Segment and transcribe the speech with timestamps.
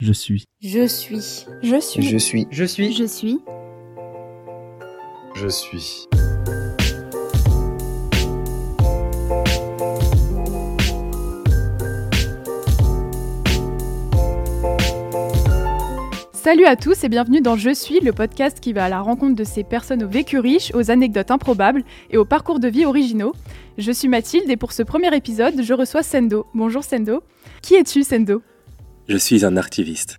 [0.00, 0.44] Je suis.
[0.60, 1.46] Je suis.
[1.62, 2.02] Je suis.
[2.02, 2.48] Je suis.
[2.50, 2.92] Je suis.
[2.92, 3.38] Je suis.
[5.36, 6.08] Je suis.
[16.32, 19.36] Salut à tous et bienvenue dans Je suis, le podcast qui va à la rencontre
[19.36, 23.32] de ces personnes au vécu riche, aux anecdotes improbables et aux parcours de vie originaux.
[23.78, 26.46] Je suis Mathilde et pour ce premier épisode, je reçois Sendo.
[26.52, 27.22] Bonjour Sendo.
[27.62, 28.42] Qui es-tu Sendo?
[29.06, 30.16] Je suis un activiste.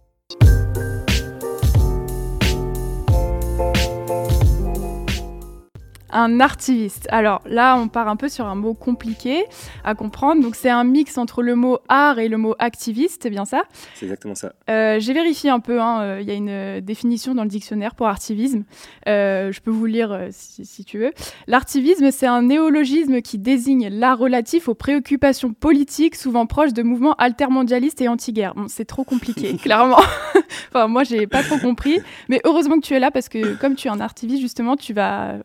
[6.17, 7.07] Un artiviste.
[7.11, 9.43] Alors là, on part un peu sur un mot compliqué
[9.83, 10.41] à comprendre.
[10.41, 13.63] Donc c'est un mix entre le mot art et le mot activiste, c'est bien ça?
[13.95, 14.53] C'est exactement ça.
[14.69, 17.49] Euh, J'ai vérifié un peu, hein, euh, il y a une euh, définition dans le
[17.49, 18.63] dictionnaire pour artivisme.
[19.09, 21.11] Euh, je peux vous lire si, si tu veux.
[21.47, 27.15] L'artivisme, c'est un néologisme qui désigne l'art relatif aux préoccupations politiques, souvent proches de mouvements
[27.15, 28.55] altermondialistes et anti-guerre.
[28.55, 29.99] Bon, c'est trop compliqué, clairement.
[30.69, 31.99] enfin, moi, j'ai pas trop compris.
[32.29, 34.93] Mais heureusement que tu es là parce que comme tu es un artiviste, justement, tu
[34.93, 35.39] vas euh,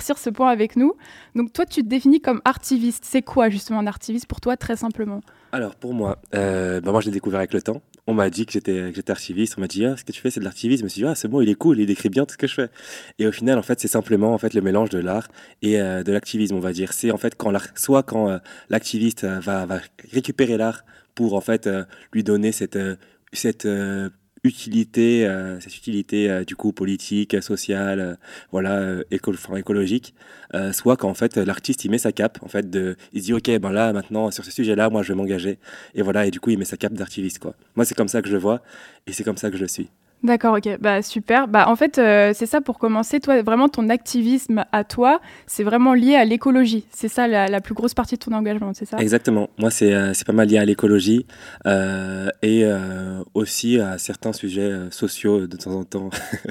[0.00, 0.94] éclaircir ce point avec nous.
[1.34, 3.04] Donc toi, tu te définis comme artiviste.
[3.06, 5.20] C'est quoi justement un artiviste pour toi, très simplement?
[5.52, 7.82] Alors pour moi, euh, bah moi je l'ai découvert avec le temps.
[8.06, 9.54] On m'a dit que j'étais archiviste.
[9.58, 10.80] On m'a dit ah, ce que tu fais c'est de l'archivisme.
[10.80, 12.38] Je me suis dit ah ce mot il est cool, il décrit bien tout ce
[12.38, 12.68] que je fais.
[13.18, 15.28] Et au final en fait c'est simplement en fait le mélange de l'art
[15.62, 16.92] et euh, de l'activisme on va dire.
[16.92, 19.66] C'est en fait quand soit quand euh, l'activiste euh, va,
[20.12, 20.84] récupérer l'art
[21.16, 21.68] pour en fait
[22.12, 22.78] lui donner cette
[23.32, 23.66] cette
[24.44, 28.14] utilité, euh, cette utilité euh, du coup politique, sociale, euh,
[28.52, 30.14] voilà, éco- enfin, écologique,
[30.72, 33.32] soit quand en fait l'artiste il met sa cape, en fait, de, il se dit
[33.34, 35.58] ok ben là maintenant sur ce sujet-là moi je vais m'engager
[35.94, 37.54] et voilà et du coup il met sa cape d'artiviste quoi.
[37.76, 38.62] Moi c'est comme ça que je vois
[39.06, 39.88] et c'est comme ça que je suis.
[40.22, 41.48] D'accord, ok, bah super.
[41.48, 43.20] Bah en fait, euh, c'est ça pour commencer.
[43.20, 46.84] Toi, vraiment ton activisme à toi, c'est vraiment lié à l'écologie.
[46.90, 48.98] C'est ça la, la plus grosse partie de ton engagement, c'est ça?
[48.98, 49.48] Exactement.
[49.58, 51.24] Moi, c'est euh, c'est pas mal lié à l'écologie
[51.66, 52.64] euh, et
[53.32, 56.10] aussi à certains sujets sociaux de temps en temps.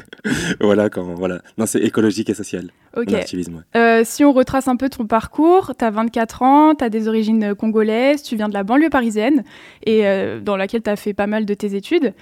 [0.60, 1.42] voilà, quand voilà.
[1.60, 2.72] Non, c'est écologique et social.
[2.98, 3.12] Ok.
[3.12, 3.64] Mon activisme.
[3.76, 4.04] ouais.
[4.04, 7.54] Si on retrace un peu ton parcours, tu as 24 ans, tu as des origines
[7.54, 9.44] congolaises, tu viens de la banlieue parisienne
[9.86, 10.04] et
[10.42, 12.14] dans laquelle tu as fait pas mal de tes études.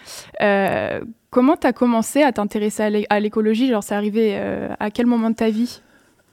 [1.38, 3.70] Comment tu as commencé à t'intéresser à l'é- à l'écologie?
[3.70, 5.82] Genre, c'est arrivé euh, à quel moment de ta vie?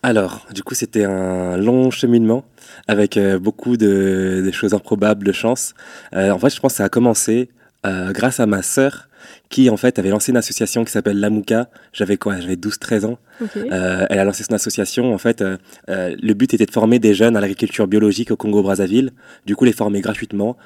[0.02, 2.42] Alors, du coup, c'était un long cheminement
[2.88, 5.74] avec euh, beaucoup de, choses improbables, de chance.
[6.14, 7.50] Euh, en fait, je pense que ça a commencé
[7.84, 9.10] grâce à ma sœur
[9.48, 11.68] qui, en fait, avait lancé une association qui s'appelle Lamouka.
[11.92, 12.40] J'avais quoi?
[12.40, 13.18] J'avais 12-13 ans.
[13.56, 15.12] Euh, elle a lancé son association.
[15.12, 15.56] En fait, euh,
[15.88, 19.10] euh, le but était de former des jeunes à l'agriculture biologique au Congo-Brazzaville.
[19.46, 20.56] Du coup, les former gratuitement.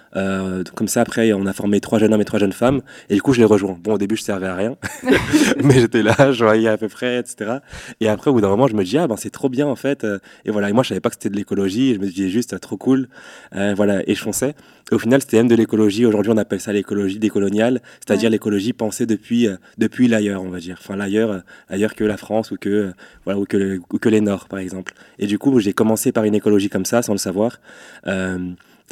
[0.75, 2.83] Comme ça, après, on a formé trois jeunes hommes et trois jeunes femmes.
[3.11, 3.78] Et du coup, je les rejoins.
[3.83, 4.77] Bon, au début, je servais à rien,
[5.62, 7.59] mais j'étais là, je voyais à peu près, etc.
[8.00, 9.77] Et après, au bout d'un moment, je me dis ah ben c'est trop bien en
[9.77, 10.06] fait.
[10.45, 10.69] Et voilà.
[10.71, 11.95] Et moi, je savais pas que c'était de l'écologie.
[11.95, 13.09] Je me disais juste trop cool.
[13.53, 14.03] Voilà.
[14.09, 14.55] Et je fonçais.
[14.91, 16.06] Et au final, c'était même de l'écologie.
[16.06, 18.33] Aujourd'hui, on appelle ça l'écologie décoloniale, c'est-à-dire Ouais.
[18.33, 20.78] l'écologie pensée depuis euh, depuis l'ailleurs, on va dire.
[20.81, 22.93] Enfin, l'ailleurs, euh, ailleurs que la France ou que euh,
[23.27, 24.94] voilà ou que, le- ou que les Nords, par exemple.
[25.19, 27.61] Et du coup, j'ai commencé par une écologie comme ça, sans le savoir.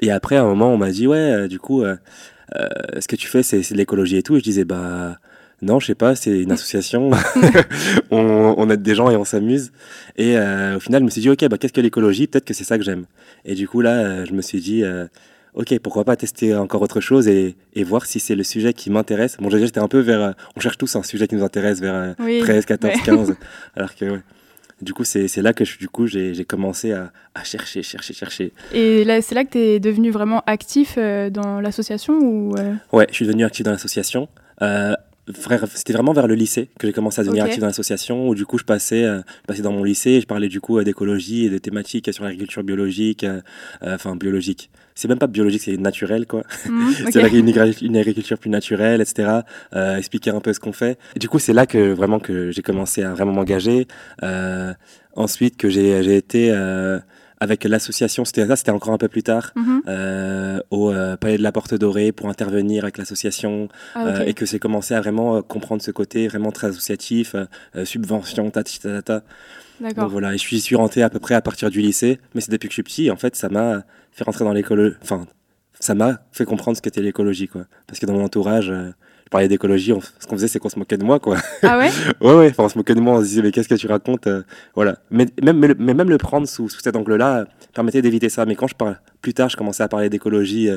[0.03, 1.83] Et après, à un moment, on m'a dit, ouais, du coup,
[2.55, 4.37] ce que tu fais, c'est de l'écologie et tout.
[4.37, 5.19] Et je disais, bah,
[5.63, 7.11] non, je sais pas, c'est une association.
[8.11, 9.73] on, on aide des gens et on s'amuse.
[10.19, 12.27] Et euh, au final, je me suis dit, ok, bah, qu'est-ce que l'écologie?
[12.27, 13.07] Peut-être que c'est ça que j'aime.
[13.47, 15.07] Et du coup, là, je me suis dit, euh,
[15.57, 18.91] ok, pourquoi pas tester encore autre chose et, et voir si c'est le sujet qui
[18.91, 19.37] m'intéresse.
[19.41, 20.21] Bon, déjà, j'étais un peu vers.
[20.21, 22.39] euh, on cherche tous un sujet qui nous intéresse vers euh, Oui.
[22.41, 23.01] 13, 14, Ouais.
[23.05, 23.35] 15.
[23.75, 24.21] Alors que, ouais.
[24.83, 28.53] Du coup, c'est là que je- du coup j'ai commencé à, à chercher, chercher, chercher.
[28.75, 32.75] Et là, c'est là que tu es devenu vraiment actif euh, dans l'association ou euh,
[32.93, 34.29] Ouais, je suis devenu actif dans l'association.
[35.75, 38.47] C'était vraiment vers le lycée que j'ai commencé à devenir actif dans l'association, où du
[38.47, 40.85] coup je passais, euh, je passais dans mon lycée, et je parlais du coup euh,
[40.85, 43.41] d'écologie et de thématiques sur l'agriculture biologique, euh,
[43.83, 44.71] enfin biologique.
[44.97, 46.43] C'est même pas biologique, c'est naturel quoi.
[46.67, 47.13] hmm, ok.
[47.13, 49.41] C'est une, une agriculture plus naturelle, etc.
[49.75, 50.99] Euh, expliquer un peu ce qu'on fait.
[51.15, 53.87] Et du coup, c'est là que vraiment que j'ai commencé à vraiment m'engager.
[54.23, 54.73] Euh,
[55.15, 56.99] ensuite, que j'ai j'ai été euh,
[57.39, 59.83] avec l'association, c'était ça, c'était encore un peu plus tard, Mhm.
[59.89, 64.33] euh, au euh, Palais de la Porte Dorée pour intervenir avec l'association Ah, euh, et
[64.35, 67.37] que j'ai commencé à vraiment comprendre ce côté vraiment très associatif,
[67.85, 69.23] subvention, tati, tatata.
[69.81, 70.09] Donc D'accord.
[70.09, 72.69] voilà, et je suis, rentré à peu près à partir du lycée, mais c'est depuis
[72.69, 75.27] que je suis petit, en fait, ça m'a fait rentrer dans l'écologie, enfin,
[75.79, 77.67] ça m'a fait comprendre ce qu'était l'écologie, quoi.
[77.87, 78.73] Parce que dans mon entourage,
[79.27, 81.37] je parlais d'écologie, ce qu'on faisait, c'est qu'on se moquait de moi, quoi.
[81.65, 81.91] Ah ouais
[82.21, 83.89] ouais, ouais, enfin, on se moquait de moi, on se disait, mais qu'est-ce que tu
[83.89, 84.43] racontes euh,
[84.77, 84.99] Voilà.
[85.11, 87.45] Mais même, mais, même le prendre sous, sous cet angle-là euh,
[87.75, 88.47] permettait d'éviter ça.
[88.47, 90.71] Mais quand je parle, plus tard, je commençais à parler d'écologie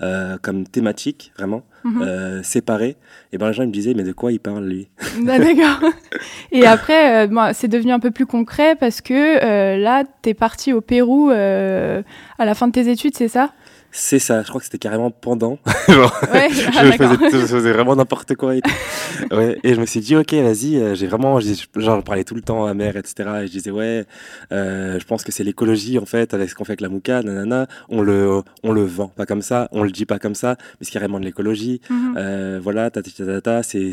[0.00, 2.44] euh, comme thématique, vraiment, Mhm.
[2.44, 2.96] séparée,
[3.32, 4.88] et ben les gens ils me disaient, mais de quoi il parle, lui?
[5.28, 5.90] Ah, D'accord.
[6.52, 10.72] Et après, bon, c'est devenu un peu plus concret parce que là, tu es parti
[10.72, 12.04] au Pérou à
[12.44, 13.50] la fin de tes études, c'est ça?
[13.94, 15.58] C'est ça, je crois que c'était carrément pendant.
[15.88, 18.56] Genre, ouais, je, ah, faisais, je, faisais, vraiment n'importe quoi.
[18.56, 18.62] Et,
[19.30, 22.34] ouais, et je me suis dit, ok, vas-y, euh, j'ai vraiment, genre, je parlais tout
[22.34, 23.30] le temps à mère, etc.
[23.42, 24.06] Et je disais, ouais,
[24.50, 27.22] euh, je pense que c'est l'écologie, en fait, avec ce qu'on fait avec la mouka,
[27.22, 27.66] nanana.
[27.90, 30.86] On le, on le vend pas comme ça, on le dit pas comme ça, mais
[30.86, 31.82] c'est carrément de l'écologie.
[31.90, 32.14] Mm-hmm.
[32.16, 33.92] euh, voilà, ta, ta, ta, c'est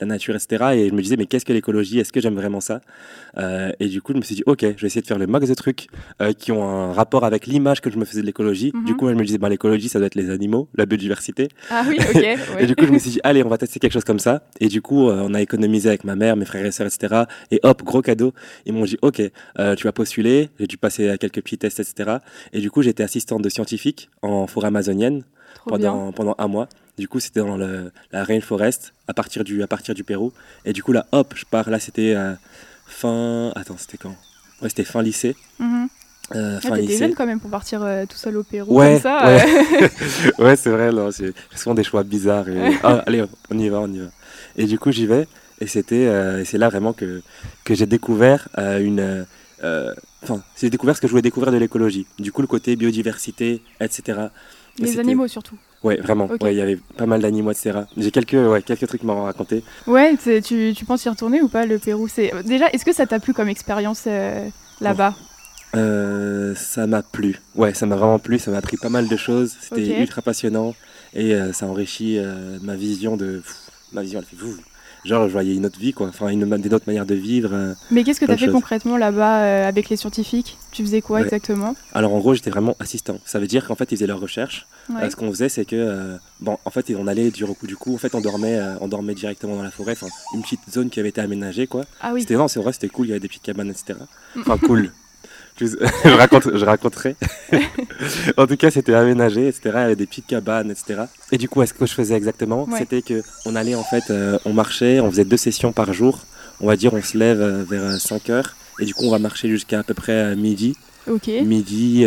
[0.00, 0.64] la nature, etc.
[0.74, 1.98] Et je me disais, mais qu'est-ce que l'écologie?
[1.98, 2.80] Est-ce que j'aime vraiment ça?
[3.38, 5.26] Euh, Et du coup, je me suis dit, ok, je vais essayer de faire le
[5.26, 5.88] max de trucs
[6.22, 8.72] euh, qui ont un rapport avec l'image que je me faisais de l'écologie.
[8.84, 8.96] Du mhm.
[8.96, 11.48] coup, je me disais, bah, l'écologie, ça doit être les animaux, la biodiversité.
[11.70, 12.24] Ah oui, ok.
[12.60, 14.42] et du coup, je me suis dit, allez, on va tester quelque chose comme ça.
[14.60, 17.24] Et du coup, euh, on a économisé avec ma mère, mes frères et sœurs, etc.
[17.50, 18.32] Et hop, gros cadeau.
[18.66, 19.22] Ils m'ont dit, ok,
[19.76, 20.50] tu vas postuler.
[20.58, 22.18] J'ai dû passer quelques petits tests, etc.
[22.52, 25.24] Et du coup, j'étais assistante de scientifique en forêt amazonienne
[25.66, 26.68] pendant, pendant un mois.
[26.98, 30.32] Du coup, c'était dans le, la rainforest à partir, du, à partir du Pérou.
[30.64, 31.70] Et du coup, là, hop, je pars.
[31.70, 32.34] Là, c'était euh,
[32.86, 33.52] fin.
[33.54, 34.16] Attends, c'était quand?
[34.60, 35.36] Ouais, c'était fin lycée.
[35.58, 35.86] Mm
[36.34, 36.98] euh, fin lycée.
[36.98, 39.26] jeune quand même pour partir euh, tout seul au Pérou ouais, comme ça.
[39.26, 39.90] Ouais,
[40.38, 40.90] ouais c'est vrai.
[41.10, 42.46] C'est souvent des choix bizarres.
[42.50, 42.76] Et...
[42.82, 44.08] Ah, allez, on y va, on y va.
[44.54, 45.26] Et du coup, j'y vais.
[45.62, 47.22] Et c'était, euh, c'est là vraiment que,
[47.64, 49.24] que j'ai découvert une.
[50.22, 52.06] Enfin, j'ai découvert ce que je voulais découvrir de l'écologie.
[52.18, 54.28] Du coup, le côté biodiversité, etc.
[54.78, 55.56] Les animaux surtout.
[55.84, 56.28] Ouais, vraiment.
[56.42, 57.80] il y avait pas mal d'animaux, etc.
[57.96, 59.62] J'ai quelques, ouais, quelques trucs m'ont raconté.
[59.86, 62.08] Ouais, tu, tu penses y retourner ou pas, le Pérou?
[62.08, 62.32] C'est...
[62.44, 64.48] Déjà, est-ce que ça t'a plu comme expérience euh,
[64.80, 65.14] là-bas?
[65.76, 67.40] Euh, Ça m'a plu.
[67.54, 68.38] Ouais, ça m'a vraiment plu.
[68.38, 69.54] Ça m'a appris pas mal de choses.
[69.60, 70.74] C'était ultra passionnant
[71.14, 72.18] et euh, ça enrichit
[72.62, 73.42] ma vision de.
[73.92, 74.36] ma vision, elle fait
[75.04, 76.08] genre je voyais une autre vie, quoi.
[76.08, 77.50] Enfin, une, des autres manières de vivre.
[77.52, 80.58] Euh, Mais qu'est-ce que tu as fait concrètement là-bas euh, avec les scientifiques?
[80.72, 81.74] Tu faisais quoi exactement?
[81.92, 83.18] Alors en gros, j'étais vraiment assistant.
[83.24, 84.66] Ça veut dire qu'en fait, ils faisaient leurs recherches.
[84.90, 87.94] Euh, ce qu'on faisait, c'est que, bon, en fait, on allait du coup, du coup,
[87.94, 89.92] en fait, on dormait, on dormait directement dans la forêt.
[89.92, 91.84] Enfin, une petite zone qui avait été aménagée, quoi.
[92.00, 92.22] Ah oui.
[92.22, 93.06] C'était non, c'est vrai, c'était cool.
[93.06, 93.98] Il y avait des petites cabanes, etc.
[94.38, 94.92] Enfin, cool.
[96.04, 97.16] je, raconte, je raconterai.
[98.36, 99.60] en tout cas, c'était aménagé, etc.
[99.64, 101.02] Il y avait des petites cabanes, etc.
[101.32, 104.38] Et du coup, ce que je faisais exactement, c'était que on allait en fait, euh,
[104.44, 106.20] on marchait, on faisait deux sessions par jour.
[106.60, 109.10] On va dire, on se lève euh, vers 5 euh, heures et du coup, on
[109.10, 110.76] va marcher jusqu'à à peu près midi.
[111.10, 111.28] Ok.
[111.28, 112.06] Midi,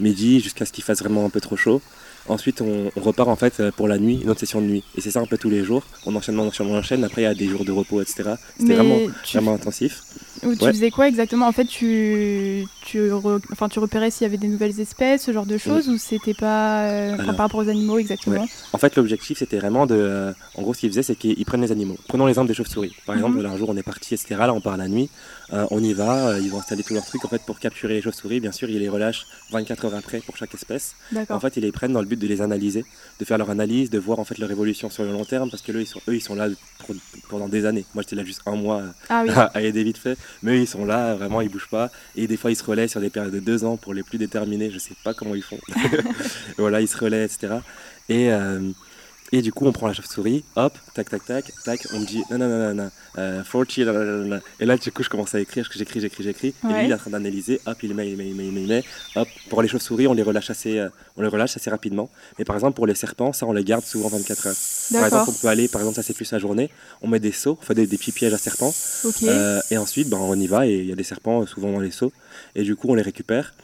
[0.00, 1.80] midi, jusqu'à ce qu'il fasse vraiment un peu trop chaud.
[2.28, 4.84] Ensuite, on, repart en fait pour la nuit, une autre session de nuit.
[4.96, 5.82] Et c'est ça un peu tous les jours.
[6.06, 7.04] On enchaîne, on enchaîne, on enchaîne.
[7.04, 8.34] Après, il y a des jours de repos, etc.
[8.58, 8.98] C'était vraiment,
[9.32, 10.02] vraiment intensif.
[10.42, 11.46] tu faisais quoi exactement?
[11.46, 13.10] En fait, tu, tu,
[13.52, 16.34] enfin, tu repérais s'il y avait des nouvelles espèces, ce genre de choses, ou c'était
[16.34, 18.46] pas euh, par rapport aux animaux exactement?
[18.72, 19.96] En fait, l'objectif, c'était vraiment de.
[19.96, 21.96] Euh, en gros, ce qu'ils faisaient, c'est qu'ils prennent les animaux.
[22.08, 22.94] Prenons l'exemple des chauves-souris.
[23.06, 23.22] Par mhm.
[23.24, 24.36] exemple, un jour, on est parti, etc.
[24.38, 25.10] Là, on part la nuit.
[25.52, 28.02] Euh, on y va, ils vont installer tous leurs trucs en fait pour capturer les
[28.02, 28.40] chauves-souris.
[28.40, 30.96] Bien sûr, ils les relâchent 24 heures après pour chaque espèce.
[31.28, 32.84] En fait, ils les prennent dans le but de les analyser,
[33.20, 35.62] de faire leur analyse, de voir en fait leur évolution sur le long terme, parce
[35.62, 36.48] que eux, ils sont, eux, ils sont là
[37.28, 37.84] pendant des années.
[37.94, 39.24] Moi, j'étais là juste un mois ah
[39.54, 41.90] à aider vite fait, mais eux, ils sont là, vraiment, ils bougent pas.
[42.16, 44.18] Et des fois, ils se relaient sur des périodes de deux ans pour les plus
[44.18, 44.70] déterminés.
[44.70, 45.58] Je sais pas comment ils font.
[46.58, 47.54] voilà, ils se relaient, etc.
[48.08, 48.30] Et
[49.32, 52.22] et du coup, on prend la chauve-souris, hop, tac, tac, tac, tac, on me dit
[52.30, 53.78] non, euh, 40,
[54.60, 56.54] Et là, du coup, je commence à écrire, j'écris, j'écris, j'écris.
[56.64, 58.66] Et lui, il est en train d'analyser, hop, il met, il met, il met, il
[58.66, 58.84] met,
[59.16, 62.08] Hop, pour les chauves-souris, on les relâche assez, euh, on les relâche assez rapidement.
[62.38, 64.56] Mais par exemple, pour les serpents, ça, on les garde souvent 24 heures.
[64.92, 66.70] Par exemple, on peut aller, par exemple, ça c'est plus la journée,
[67.02, 68.72] on met des seaux, on fait des, petits pièges à serpents.
[69.24, 71.72] Euh, et ensuite, ben, on y va et il y a des serpents euh, souvent
[71.72, 72.12] dans les seaux.
[72.54, 73.54] Et du coup, on les récupère.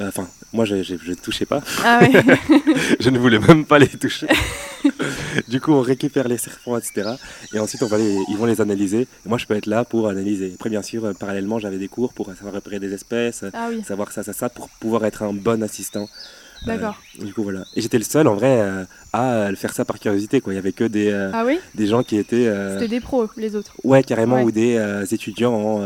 [0.00, 1.62] Enfin, moi, je ne touchais pas.
[1.84, 2.00] Ah
[2.98, 4.26] je ne voulais même pas les toucher.
[5.48, 7.10] du coup, on récupère les serpents, etc.
[7.52, 9.06] Et ensuite, on va les, ils vont les analyser.
[9.26, 10.52] moi, je peux être là pour analyser.
[10.54, 14.12] Après, bien sûr, euh, parallèlement, j'avais des cours pour savoir repérer des espèces, ah savoir
[14.12, 16.08] ça, ça, ça, pour pouvoir être un bon assistant.
[16.62, 16.96] Euh, D'accord.
[17.20, 17.64] du coup, voilà.
[17.74, 20.40] Et j'étais le seul, en vrai, à le faire ça par curiosité.
[20.40, 20.54] Quoi.
[20.54, 22.50] Il y avait que des, ah des gens qui étaient.
[22.74, 23.74] C'était des pros, les autres.
[23.84, 24.78] Ouais, carrément, ou des
[25.12, 25.82] étudiants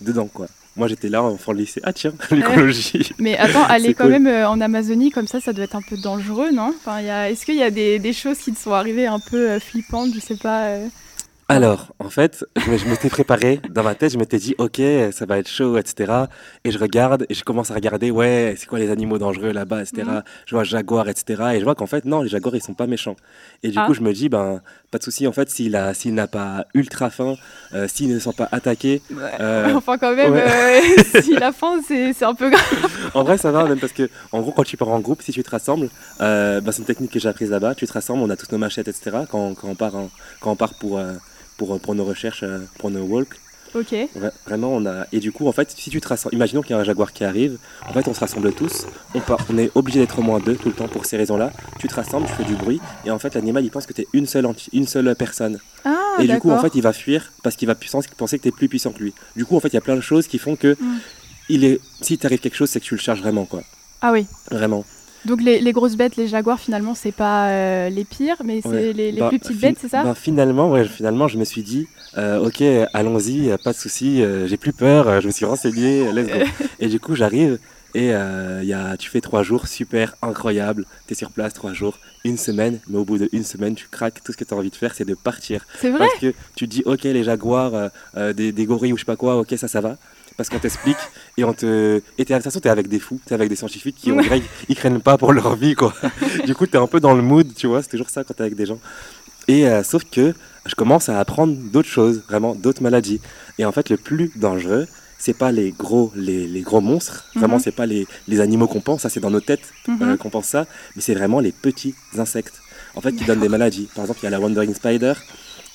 [0.00, 0.46] dedans, quoi.
[0.76, 1.80] Moi, j'étais là, enfant de lycée.
[1.84, 3.12] Ah, tiens, l'écologie.
[3.18, 5.96] Mais attends, aller quand même euh, en Amazonie comme ça, ça doit être un peu
[5.96, 6.74] dangereux, non?
[6.76, 9.60] Enfin, Est-ce qu'il y a des, des, choses qui te sont arrivées un peu euh,
[9.60, 10.12] flippantes?
[10.14, 10.64] Je sais pas.
[10.64, 10.88] Euh,
[11.48, 14.80] alors, en fait, je m'étais préparé dans ma tête, je m'étais dit, ok,
[15.12, 16.10] ça va être chaud, etc.
[16.64, 19.82] Et je regarde, et je commence à regarder, ouais, c'est quoi les animaux dangereux là-bas,
[19.82, 20.04] etc.
[20.06, 20.22] Mhm.
[20.46, 21.42] Je vois jaguar, etc.
[21.54, 23.16] Et je vois qu'en fait, non, les jaguars, ils sont pas méchants.
[23.62, 23.84] Et du ah.
[23.86, 26.64] coup, je me dis, ben, pas de souci, en fait, s'il a, s'il n'a pas
[26.72, 27.34] ultra faim,
[27.74, 29.02] euh, s'il ne se sent pas attaqué.
[29.38, 30.80] Euh, enfin, quand même, euh,
[31.20, 33.10] s'il a faim, c'est un peu grave.
[33.12, 35.32] en vrai, ça va, même parce que, en gros, quand tu pars en groupe, si
[35.32, 38.30] tu te rassembles, ben, c'est une technique que j'ai apprise là-bas, tu te rassembles, on
[38.30, 39.18] a tous nos machettes, etc.
[39.30, 39.92] Quand, quand on part,
[40.40, 40.98] quand on part pour
[41.56, 43.36] pour, pour nos recherches, euh, pour nos walks.
[43.74, 43.92] Ok.
[44.46, 45.06] Vraiment, on a.
[45.12, 47.12] Et du coup, en fait, si tu te rassembles, imaginons qu'il y a un jaguar
[47.12, 47.58] qui arrive,
[47.88, 49.44] en fait, on se rassemble tous, on, part...
[49.50, 51.50] on est obligé d'être au moins deux tout le temps pour ces raisons-là.
[51.80, 54.02] Tu te rassembles, tu fais du bruit, et en fait, l'animal, il pense que tu
[54.02, 55.58] es une seule, une seule personne.
[55.84, 58.48] Ah, et du coup, en fait, il va fuir parce qu'il va penser que tu
[58.48, 59.12] es plus puissant que lui.
[59.34, 60.98] Du coup, en fait, il y a plein de choses qui font que, mm.
[61.48, 61.80] il est...
[62.00, 63.64] si t'arrive quelque chose, c'est que tu le cherches vraiment, quoi.
[64.00, 64.26] Ah oui.
[64.52, 64.84] Vraiment.
[65.24, 68.92] Donc les, les, grosses bêtes, les jaguars, finalement, c'est pas euh, les pires, mais c'est
[68.92, 70.04] les, les bah, plus petites bêtes, c'est ça?
[70.04, 71.86] bah, Finalement, ouais, finalement, je me suis dit,
[72.18, 72.62] euh, ok,
[72.92, 76.44] allons-y, pas de souci, euh, j'ai plus peur, je me suis renseigné, let's go.
[76.80, 77.58] et du coup, j'arrive
[77.96, 82.00] et y a, tu fais trois jours super incroyable, tu es sur place trois jours,
[82.24, 84.70] une semaine, mais au bout d'une semaine, tu craques, tout ce que tu as envie
[84.70, 85.64] de faire, c'est de partir.
[85.80, 86.00] C'est vrai?
[86.00, 87.90] Parce que tu dis, ok, les jaguars,
[88.34, 89.96] des, des gorilles ou je sais pas quoi, ok, ça, ça va
[90.36, 90.96] parce qu'on t'explique
[91.36, 93.96] et on te et de toute façon t'es avec des fous t'es avec des scientifiques
[93.96, 94.12] qui
[94.68, 95.94] ils craignent pas pour leur vie quoi.
[96.46, 98.42] Du coup t'es un peu dans le mood tu vois c'est toujours ça quand t'es
[98.42, 98.78] avec des gens.
[99.46, 100.34] Et euh, sauf que
[100.66, 103.20] je commence à apprendre d'autres choses vraiment d'autres maladies.
[103.58, 104.86] Et en fait le plus dangereux
[105.18, 107.26] c'est pas les gros les, les gros monstres.
[107.34, 109.02] Vraiment mm c'est pas les, les animaux qu'on pense.
[109.02, 110.02] Ça c'est dans nos têtes mm -hmm.
[110.02, 110.66] euh, qu'on pense ça.
[110.94, 112.58] Mais c'est vraiment les petits insectes
[112.96, 113.88] en fait qui donnent des maladies.
[113.94, 115.14] Par exemple il y a la wandering spider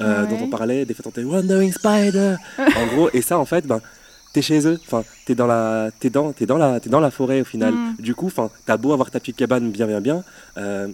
[0.01, 0.29] euh, ouais.
[0.29, 0.81] dont on parlait.
[0.85, 2.31] Des fois on wandering spider.
[2.81, 3.81] En gros et ça en fait ben
[4.33, 7.11] t'es chez eux, enfin, t'es dans la, t'es dans, es dans la, es dans la
[7.11, 7.73] forêt au final.
[7.73, 7.95] Mm.
[7.99, 10.23] Du coup, enfin, t'as beau avoir ta petite cabane bien, bien, bien,
[10.57, 10.87] euh,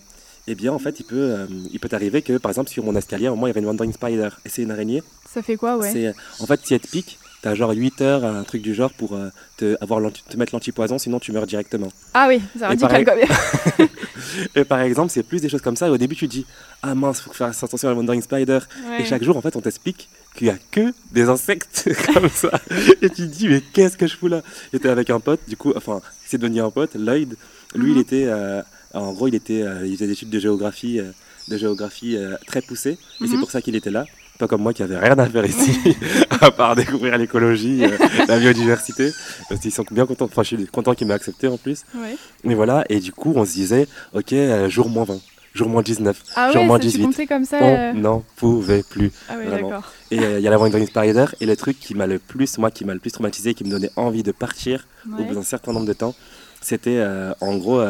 [0.48, 2.96] eh bien, en fait, il peut, euh, il peut t'arriver que, par exemple, sur mon
[2.96, 5.02] escalier, au moins, il y avait une wandering spider, et c'est une araignée.
[5.28, 5.92] Ça fait quoi, ouais?
[5.92, 8.94] C'est, en fait, si elle te pique, t'as genre 8 heures, un truc du genre,
[8.94, 11.92] pour euh, te, avoir te mettre l'antipoison, sinon tu meurs directement.
[12.14, 13.16] Ah oui, c'est radical quand
[13.80, 13.88] même.
[14.56, 15.88] et par exemple, c'est plus des choses comme ça.
[15.88, 16.46] Et au début, tu dis,
[16.84, 18.60] ah mince, faut faire attention à la wandering spider.
[18.88, 19.02] Ouais.
[19.02, 22.52] Et chaque jour, en fait, on t'explique qu'il n'y a que des insectes comme ça.
[23.02, 24.42] Et tu te dis, mais qu'est-ce que je fous là?
[24.74, 27.36] J'étais avec un pote, du coup, enfin, c'est devenu un pote, Lloyd.
[27.76, 28.62] Lui, il était, euh,
[28.94, 31.12] en gros, il, était, euh, il faisait des études de géographie, euh,
[31.48, 32.92] de géographie très poussées.
[32.92, 33.32] Et mm -hmm.
[33.32, 34.06] c'est pour ça qu'il était là.
[34.40, 35.72] Pas comme moi qui avait rien à faire ici,
[36.42, 37.84] à part découvrir l'écologie,
[38.28, 39.12] la biodiversité.
[39.48, 41.80] Parce qu'ils sont bien contents, enfin, je suis content qu'il m'ait accepté en plus.
[41.96, 42.18] Ouais.
[42.44, 44.34] Mais voilà, et du coup, on se disait, ok,
[44.68, 45.22] jour moins 20
[45.56, 47.28] jour moins 19, ah jour ouais, moins ça, 18.
[47.28, 47.94] Comme ça, on euh...
[47.94, 49.12] n'en pouvait plus.
[49.30, 49.82] Ah oui, vraiment.
[50.12, 51.26] Et il euh, y a la Wandering Spider.
[51.40, 53.70] Et le truc qui m'a le plus, moi, qui m'a le plus traumatisé, qui me
[53.70, 55.22] donnait envie de partir ouais.
[55.22, 56.14] au bout d'un certain nombre de temps,
[56.62, 57.82] c'était euh, en gros,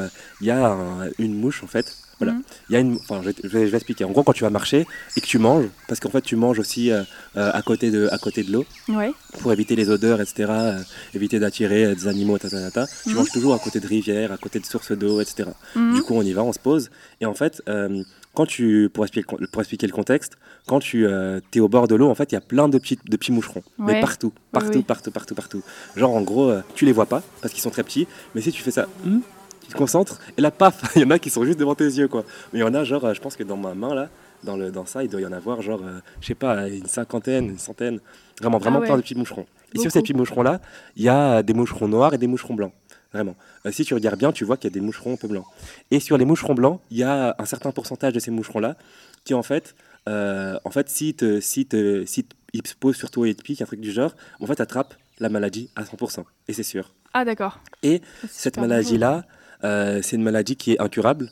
[0.42, 1.98] il y a un, une mouche en fait.
[2.20, 2.34] Voilà.
[2.34, 2.74] Il mm -hmm.
[2.74, 4.04] y a une, enfin, je, je, vais, je vais expliquer.
[4.06, 4.82] En gros, quand tu vas marcher
[5.16, 7.04] et que tu manges, parce qu'en fait, tu manges aussi euh,
[7.34, 8.66] à côté de, à côté de l'eau,
[9.00, 9.12] ouais.
[9.40, 10.80] pour éviter les odeurs, etc., euh,
[11.14, 12.84] éviter d'attirer des animaux, ta, ta, ta, ta.
[13.04, 15.50] Tu mm manges toujours à côté de rivières, à côté de sources d'eau, etc.
[15.76, 15.94] Mm.
[15.96, 16.90] Du coup, on y va, on se pose.
[17.22, 18.04] Et en fait, euh,
[18.36, 20.34] quand tu, pour expliquer, pour expliquer le contexte,
[20.68, 22.78] quand tu euh, es au bord de l'eau, en fait, il y a plein de
[22.78, 23.64] petits, de petits moucherons.
[23.80, 23.94] Ouais.
[23.94, 24.84] Mais partout, partout, oui, oui.
[24.84, 25.64] partout, partout, partout.
[25.96, 28.08] Genre, en gros, euh, tu les vois pas parce qu'ils sont très petits.
[28.36, 29.20] Mais si tu fais ça, hmm,
[29.66, 31.86] tu te concentres, et là, paf, il y en a qui sont juste devant tes
[31.86, 32.24] yeux, quoi.
[32.54, 34.10] Mais il y en a, genre, je pense que dans ma main, là,
[34.44, 36.86] dans, le, dans ça, il doit y en avoir, genre, euh, je sais pas, une
[36.86, 38.00] cinquantaine, une centaine.
[38.40, 38.88] Vraiment, vraiment ah ouais.
[38.88, 39.42] plein de petits moucherons.
[39.42, 39.84] Et Beaucoup.
[39.84, 40.62] sur ces petits moucherons-là,
[40.96, 42.74] il y a des moucherons noirs et des moucherons blancs.
[43.14, 43.36] Vraiment.
[43.66, 45.46] Euh, si tu regardes bien, tu vois qu'il y a des moucherons un peu blancs.
[45.90, 48.76] Et sur les moucherons blancs, il y a un certain pourcentage de ces moucherons-là
[49.24, 49.76] qui, en fait,
[50.08, 53.34] euh, en fait, si, te, si, te, si te, ils se posent sur toi et
[53.34, 56.24] te piquent, un truc du genre, en fait, attrape la maladie à 100%.
[56.48, 56.94] Et c'est sûr.
[57.14, 57.60] Ah, d'accord.
[57.84, 59.22] Et cette maladie-là, euh,
[59.62, 61.32] c'est une maladie qui est incurable.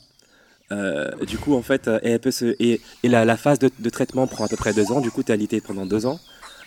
[0.72, 4.48] Euh, du coup, en fait, elle peut se, et, la, phase de, traitement prend à
[4.48, 5.02] peu près deux ans.
[5.02, 6.20] Du coup, tu es alité pendant deux ans.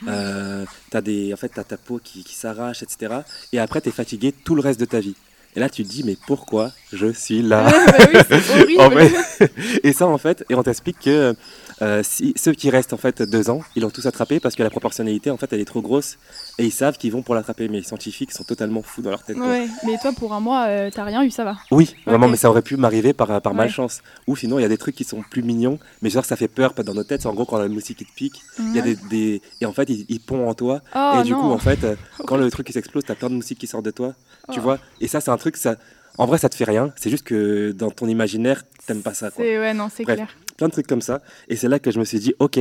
[0.09, 3.21] Euh, as des, en fait, as ta peau qui, qui s'arrache, etc.
[3.53, 5.17] Et après, tu es fatigué tout le reste de ta vie.
[5.57, 7.67] Et là, tu te dis, mais pourquoi je suis là?
[7.87, 8.37] Bah
[8.67, 9.51] oui, en fait,
[9.83, 11.35] Et ça, en fait, et on t'explique que
[11.83, 14.63] euh, si, ceux qui restent en fait deux ans, ils l'ont tous attrapé parce que
[14.63, 16.19] la proportionnalité, en fait, elle est trop grosse
[16.59, 17.69] et ils savent qu'ils vont pour l'attraper.
[17.69, 19.39] Mais les scientifiques sont totalement fous dans leur tête.
[19.39, 22.37] Ouais, mais toi, pour un mois, euh, t'as rien eu, ça va Oui, vraiment, mais
[22.37, 23.59] ça aurait pu m'arriver par, par ouais.
[23.59, 24.03] malchance.
[24.27, 26.49] Ou sinon, il y a des trucs qui sont plus mignons, mais genre, ça fait
[26.49, 27.25] peur dans nos têtes.
[27.25, 28.75] En gros, quand on a le moustique qui te pique, il mmh.
[28.75, 30.83] y a des, des, Et en fait, ils, ils pondent en toi.
[30.95, 31.41] Oh, et du non.
[31.41, 31.79] coup, en fait,
[32.27, 34.15] quand le truc s'explose, t'as plein de moustiques qui sortent de toi.
[34.49, 34.53] Oh.
[34.53, 35.76] Tu vois Et ça, c'est un truc, ça.
[36.19, 36.93] En vrai, ça te fait rien.
[36.97, 39.31] C'est juste que dans ton imaginaire, t'aimes pas ça.
[39.31, 39.45] Quoi.
[39.45, 40.29] Ouais, non, c'est clair.
[40.57, 41.21] Plein de trucs comme ça.
[41.49, 42.59] Et c'est là que je me suis dit, ok,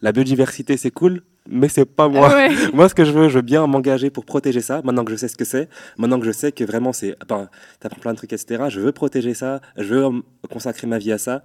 [0.00, 2.34] la biodiversité, c'est cool, mais c'est pas moi.
[2.34, 2.50] Ouais.
[2.72, 4.80] moi, ce que je veux, je veux bien m'engager pour protéger ça.
[4.82, 7.48] Maintenant que je sais ce que c'est, maintenant que je sais que vraiment, c'est, enfin,
[7.80, 8.64] t'apprends plein de trucs, etc.
[8.68, 9.60] Je veux protéger ça.
[9.76, 11.42] Je veux consacrer ma vie à ça.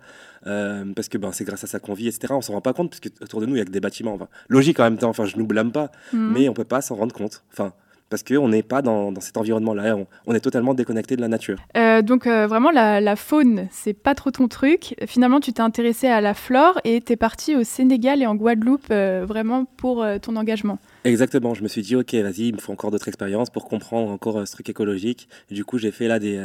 [0.48, 2.28] Euh, parce que ben, c'est grâce à ça qu'on vit, etc.
[2.32, 3.82] On s'en rend pas compte, parce que autour de nous, il y a que des
[3.82, 4.14] bâtiments.
[4.14, 6.34] Enfin, logique en même temps, enfin, je nous blâme pas, mmh.
[6.34, 7.44] mais on peut pas s'en rendre compte.
[7.52, 7.74] Enfin,
[8.10, 11.28] parce qu'on n'est pas dans, dans cet environnement-là, on, on, est totalement déconnecté de la
[11.28, 11.60] nature.
[11.78, 14.96] Euh, donc euh, vraiment, la, la faune, c'est pas trop ton truc.
[15.06, 18.36] Finalement, tu t'es intéressé à la flore et tu es parti au Sénégal et en
[18.36, 20.80] Guadeloupe euh, vraiment pour ton engagement.
[21.04, 24.12] Exactement, je me suis dit, ok, vas-y, il me faut encore d'autres expériences pour comprendre
[24.12, 25.30] encore ce truc écologique.
[25.50, 26.38] Et du coup, j'ai fait là des...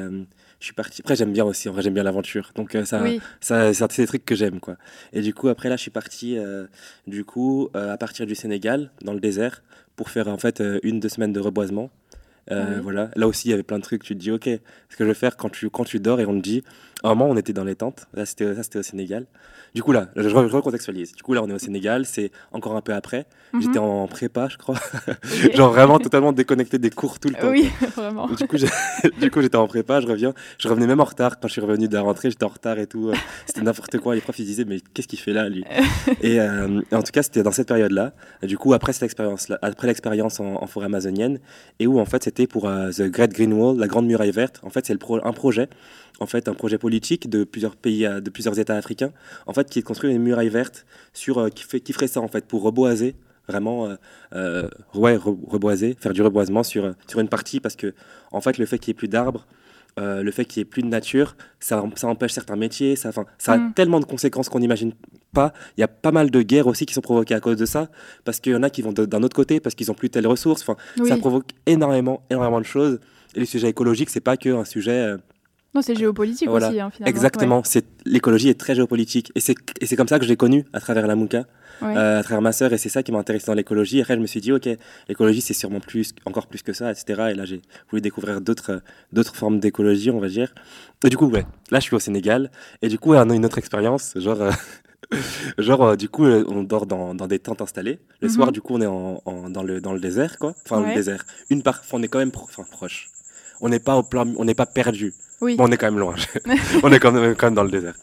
[0.65, 1.03] je suis parti.
[1.03, 2.53] Après, j'aime bien aussi, en vrai, j'aime bien l'aventure.
[2.55, 3.21] Donc, ça, oui.
[3.41, 4.77] ça, c'est des trucs que j'aime, quoi.
[5.13, 6.39] Et du coup, après, là, je suis parti,
[7.07, 9.63] du coup, à partir du Sénégal, dans le désert,
[9.95, 11.91] pour faire en fait une deux semaines de reboisement.
[12.51, 12.83] Euh, oui.
[12.83, 13.11] Voilà.
[13.17, 14.03] Là aussi, il y avait plein de trucs.
[14.03, 16.27] Tu te dis, ok, ce que je vais faire quand tu, quand tu dors et
[16.27, 16.63] on te dit,
[17.11, 18.07] un moment, on était dans les tentes.
[18.15, 19.27] Là, c'était, ça, c'était au Sénégal.
[19.75, 21.13] Du coup, là, je, je recontextualise.
[21.15, 22.07] Du coup, là, on est au Sénégal.
[22.07, 23.27] C'est encore un peu après.
[23.53, 23.63] Mhm.
[23.63, 24.77] J'étais en prépa, je crois.
[25.55, 27.51] Genre vraiment totalement déconnecté des cours tout le temps.
[27.51, 28.27] Oui, vraiment.
[28.29, 28.69] Du coup, j'ai-
[29.21, 30.33] du coup, j'étais en prépa, je reviens.
[30.59, 31.41] Je revenais même en retard.
[31.41, 33.09] Quand je suis revenu de la rentrée, j'étais en retard et tout.
[33.11, 33.15] Euh,
[33.47, 34.15] C'était n'importe quoi.
[34.15, 35.65] Les profs, ils disaient, mais qu'est-ce qu'il fait là, lui?
[36.23, 38.13] Et, euh, en tout cas, c'était dans cette période-là.
[38.43, 41.39] Du coup, après cette expérience-là, après l'expérience en, en forêt amazonienne,
[41.81, 44.61] et où en fait, c'était pour euh, The Great Green Wall, la Grande Muraille Verte.
[44.63, 45.69] En fait, c'est pro- un projet,
[46.21, 49.13] en fait, un projet politique de plusieurs pays, euh, de plusieurs États africains,
[49.47, 52.07] en fait, qui est de construire une muraille verte sur, euh, qui, fait, qui ferait
[52.09, 53.15] ça, en fait, pour reboiser
[53.49, 53.97] vraiment euh,
[54.35, 57.93] euh, ouais, re- reboiser, faire du reboisement sur, sur une partie parce que
[58.33, 59.47] en fait le fait qu'il n'y ait plus d'arbres,
[60.01, 63.13] euh, le fait qu'il n'y ait plus de nature, ça, ça empêche certains métiers, ça,
[63.39, 63.75] ça a Mm.
[63.75, 64.93] tellement de conséquences qu'on n'imagine
[65.35, 65.53] pas.
[65.77, 67.91] Il y a pas mal de guerres aussi qui sont provoquées à cause de ça,
[68.25, 70.27] parce qu'il y en a qui vont d'un autre côté, parce qu'ils n'ont plus telles
[70.27, 70.63] ressources.
[70.63, 71.09] Enfin, Oui.
[71.11, 72.99] Ça provoque énormément, énormément de choses.
[73.35, 75.17] Et le sujet écologique, c'est pas que un sujet
[75.75, 76.69] Non, c'est géopolitique Voilà.
[76.69, 77.11] aussi, hein, finalement.
[77.11, 80.37] Exactement, c'est l'écologie est très géopolitique et c'est et c'est comme ça que je l'ai
[80.37, 81.45] connu à travers la Mouka,
[81.83, 81.97] Ouais.
[81.97, 84.01] Euh, à travers ma sœur et c'est ça qui m'a intéressé dans l'écologie.
[84.01, 84.69] Après je me suis dit ok,
[85.09, 87.31] l'écologie c'est sûrement plus encore plus que ça, etc.
[87.33, 88.81] Et là j'ai voulu découvrir d'autres
[89.13, 90.55] d'autres formes d'écologie, on va dire.
[91.05, 93.45] Et du coup ouais, là je suis au Sénégal et du coup on a une
[93.45, 94.53] autre expérience, genre euh,
[95.59, 97.99] genre euh, du coup on dort dans, dans des tentes installées.
[98.21, 98.35] Le Mhm.
[98.35, 100.91] soir du coup on est en, en- dans le dans le désert quoi, enfin Ouais.
[100.91, 101.25] le désert.
[101.51, 103.09] Une part, on est quand même pro- proche.
[103.61, 105.15] On n'est pas au plein, on n'est pas perdu.
[105.41, 105.57] Oui.
[105.57, 106.15] Bon, on est quand même loin.
[106.83, 107.95] on est quand même, quand même dans le désert.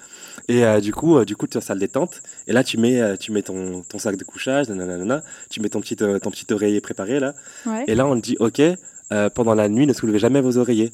[0.48, 2.22] Et euh, du coup, euh, du coup, tu en salle détente.
[2.48, 5.70] Et là, tu mets, euh, tu mets ton, ton sac de couchage, nanana, tu mets
[5.70, 7.34] ton petit, ton petit oreiller préparé là.
[7.66, 7.84] Ouais.
[7.88, 8.62] Et là, on te dit, ok,
[9.34, 10.92] pendant la nuit, ne soulevez jamais vos oreillers.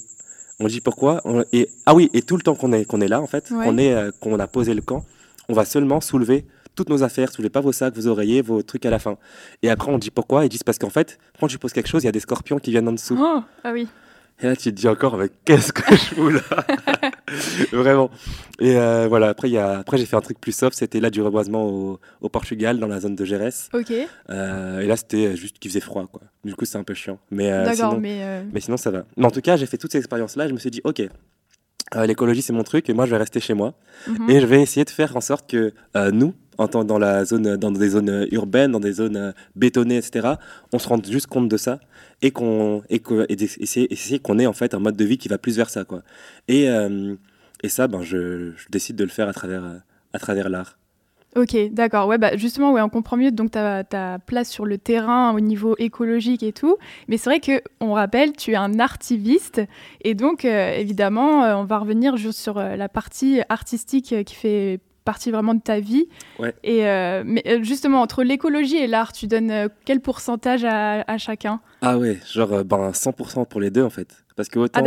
[0.59, 1.21] On dit pourquoi?
[1.23, 3.49] On- et, Ah oui, et tout le temps qu'on est, qu'on est là, en fait,
[3.51, 3.65] Ouais.
[3.65, 5.05] qu'on est, qu'on a posé le camp,
[5.49, 6.45] on va seulement soulever
[6.75, 9.17] toutes nos affaires, soulevez pas vos sacs, vos oreillers, vos trucs à la fin.
[9.63, 10.45] Et après, on dit pourquoi?
[10.45, 12.59] Ils disent parce qu'en fait, quand tu poses quelque chose, il y a des scorpions
[12.59, 13.17] qui viennent en dessous.
[13.19, 13.87] Oh, ah oui.
[14.39, 16.41] Et là, tu te dis encore, mais qu'est-ce que je fous là
[17.71, 18.11] Vraiment.
[18.59, 19.79] Et euh, voilà, après, y a...
[19.79, 22.87] après j'ai fait un truc plus soft, c'était là du reboisement au, au Portugal, dans
[22.87, 23.69] la zone de Gérès.
[23.73, 23.91] Ok.
[24.29, 26.21] Euh, et là, c'était juste qu'il faisait froid, quoi.
[26.43, 27.17] Du coup, c'est un peu chiant.
[27.31, 27.97] Mais, euh, sinon...
[27.99, 28.43] mais.
[28.53, 29.05] mais sinon, ça va.
[29.17, 31.01] Mais en tout cas, j'ai fait toutes ces expériences-là, je me suis dit, ok,
[31.95, 33.73] euh, l'écologie, c'est mon truc, et moi, je vais rester chez moi.
[34.07, 34.29] mhm.
[34.29, 37.23] Et je vais essayer de faire en sorte que euh, nous, en tant dans la
[37.25, 40.33] zone, dans des zones euh, urbaines, dans des zones bétonnées, etc.,
[40.73, 41.79] on se rende juste compte de ça
[42.21, 45.69] et qu'on et qu'on ait en fait un mode de vie qui va plus vers
[45.69, 46.01] ça, quoi.
[46.47, 47.15] Et euh,
[47.63, 49.63] et ça, ben je, je décide de le faire à travers
[50.13, 50.77] à travers l'art.
[51.37, 52.07] Ok, d'accord.
[52.07, 55.39] Ouais, bah justement, ouais, on comprend mieux donc ta, ta place sur le terrain au
[55.39, 56.77] niveau écologique et tout.
[57.07, 59.61] Mais c'est vrai que on rappelle, tu es un artiviste
[60.01, 64.35] et donc euh, évidemment, euh, on va revenir juste sur euh, la partie artistique qui
[64.35, 66.07] fait partie vraiment de ta vie.
[66.39, 66.55] Ouais.
[66.63, 66.81] Et
[67.23, 71.61] mais justement, entre l'écologie et l'art, tu donnes quel pourcentage à, à chacun?
[71.81, 74.25] Ah ouais, genre ben 100% pour les deux en fait.
[74.37, 74.83] Parce que autant, Ah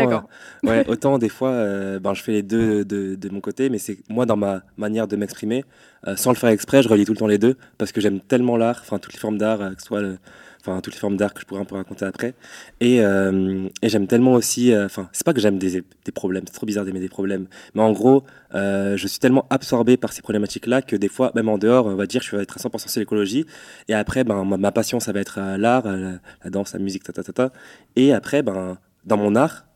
[0.64, 3.68] euh, ouais, autant des fois, euh, ben, je fais les deux de, de mon côté,
[3.68, 5.64] mais c'est moi dans ma manière de m'exprimer,
[6.06, 8.20] euh, sans le faire exprès, je relie tout le temps les deux parce que j'aime
[8.20, 10.18] tellement l'art, enfin toutes les formes d'art, que ce soit, le-
[10.60, 12.34] enfin toutes les formes d'art que je pourrais un peu raconter après,
[12.80, 16.44] et, euh, et j'aime tellement aussi, euh, enfin c'est pas que j'aime des, des problèmes,
[16.46, 20.12] c'est trop bizarre d'aimer des problèmes, mais en gros, euh, je suis tellement absorbé par
[20.12, 22.60] ces problématiques-là que des fois, même en dehors, on va dire, je vais être à
[22.60, 23.46] 100% sur l'écologie,
[23.88, 26.12] et après, ben ma, ma passion, ça va être l'art, la,
[26.44, 27.52] la danse, la musique, ta ta ta ta,
[27.96, 29.66] et après, ben dans mon art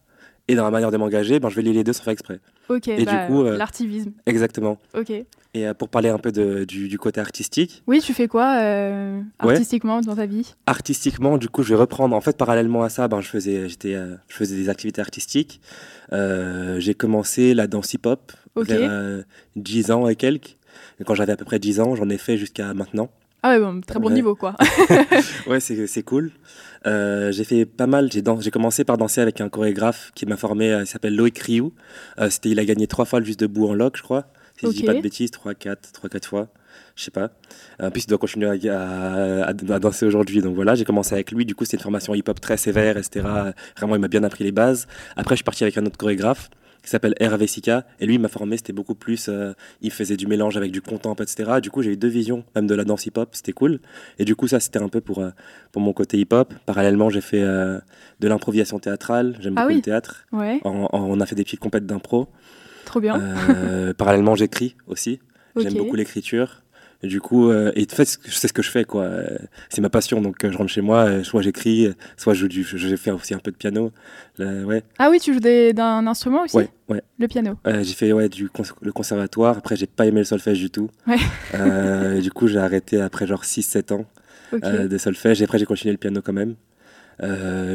[0.49, 2.39] et dans la manière de m'engager, ben, je vais lier les deux sans faire exprès.
[2.69, 2.91] Ok.
[2.95, 4.13] du bah, coup, euh, l'artivisme.
[4.27, 4.79] Exactement.
[4.95, 5.11] Ok.
[5.11, 8.57] Et euh, pour parler un peu de- du, du côté artistique, Oui, tu fais quoi
[8.59, 9.53] euh, Ouais.
[9.53, 10.55] artistiquement dans ta vie?
[10.67, 12.15] Artistiquement, du coup, je vais reprendre.
[12.17, 15.61] En fait, parallèlement à ça, ben, je, faisais, j'étais, euh, je faisais des activités artistiques.
[16.13, 18.67] J'ai commencé la danse hip-hop Ok.
[18.69, 19.23] vers euh,
[19.57, 20.57] 10 ans et quelques.
[21.01, 23.11] Et quand j'avais à peu près 10 ans, j'en ai fait jusqu'à maintenant.
[23.47, 24.15] Ah ouais, bon, très bon Ouais.
[24.15, 24.55] niveau quoi.
[25.47, 26.31] Ouais, c'est, c'est cool.
[26.87, 28.11] Euh, j'ai fait pas mal.
[28.11, 30.73] J'ai, commencé par danser avec un chorégraphe qui m'a formé.
[30.73, 31.73] euh, il s'appelle Loïc Rioux.
[32.19, 34.29] Euh, c'était, il a gagné trois fois le juste debout en loc, je crois.
[34.59, 36.49] Si je dis pas de bêtises, 3, 4, 3, 4 fois.
[36.97, 37.31] Je sais pas.
[37.83, 40.41] En plus, il doit continuer à- à danser aujourd'hui.
[40.41, 41.45] Donc voilà, j'ai commencé avec lui.
[41.45, 43.27] Du coup, c'est une formation hip-hop très sévère, etc.
[43.77, 44.87] Vraiment, il m'a bien appris les bases.
[45.17, 46.49] Après, je suis parti avec un autre chorégraphe
[46.85, 47.87] qui s'appelle Hervé Sika.
[47.99, 49.29] Et lui, il m'a formé, c'était beaucoup plus.
[49.29, 51.61] euh, il faisait du mélange avec du contempt, etc.
[51.63, 53.31] Du coup, j'ai eu deux visions, même de la danse hip-hop.
[53.33, 53.81] C'était cool.
[54.19, 55.31] Et du coup, ça, c'était un peu pour, euh,
[55.73, 56.53] pour mon côté hip-hop.
[56.67, 57.81] Parallèlement, j'ai fait euh,
[58.21, 59.37] de l'improvisation théâtrale.
[59.41, 59.77] J'aime Ah beaucoup oui.
[59.77, 60.27] le théâtre.
[60.33, 62.29] Ouais, En- en- on a fait des petites compètes d'impro.
[62.85, 63.15] trop bien.
[63.97, 65.21] Parallèlement, j'écris aussi.
[65.57, 66.63] J'aime beaucoup l'écriture.
[67.05, 68.85] Et du coup, euh, et de fait, ce que- je sais ce que je fais,
[68.85, 69.11] quoi.
[69.69, 70.23] C'est ma passion.
[70.23, 73.11] Donc, euh, je rentre chez moi, euh, soit j'écris, soit je, du- je, j'ai fait
[73.11, 73.93] aussi un peu de piano.
[74.39, 76.57] Là, ouais, Ah oui, tu joues d'un instrument aussi?
[76.57, 77.03] Ouais, ouais.
[77.19, 77.59] Le piano.
[77.67, 79.59] Euh, j'ai fait ouais, du cons- le conservatoire.
[79.59, 80.89] Après, j'ai pas aimé le solfège du tout.
[81.07, 81.17] Ouais.
[81.55, 84.07] Euh, et du coup, j'ai arrêté après genre 6-7 ans
[84.55, 84.63] Ok.
[84.65, 85.43] euh, de solfège.
[85.43, 86.55] Et après, j'ai continué le piano quand même.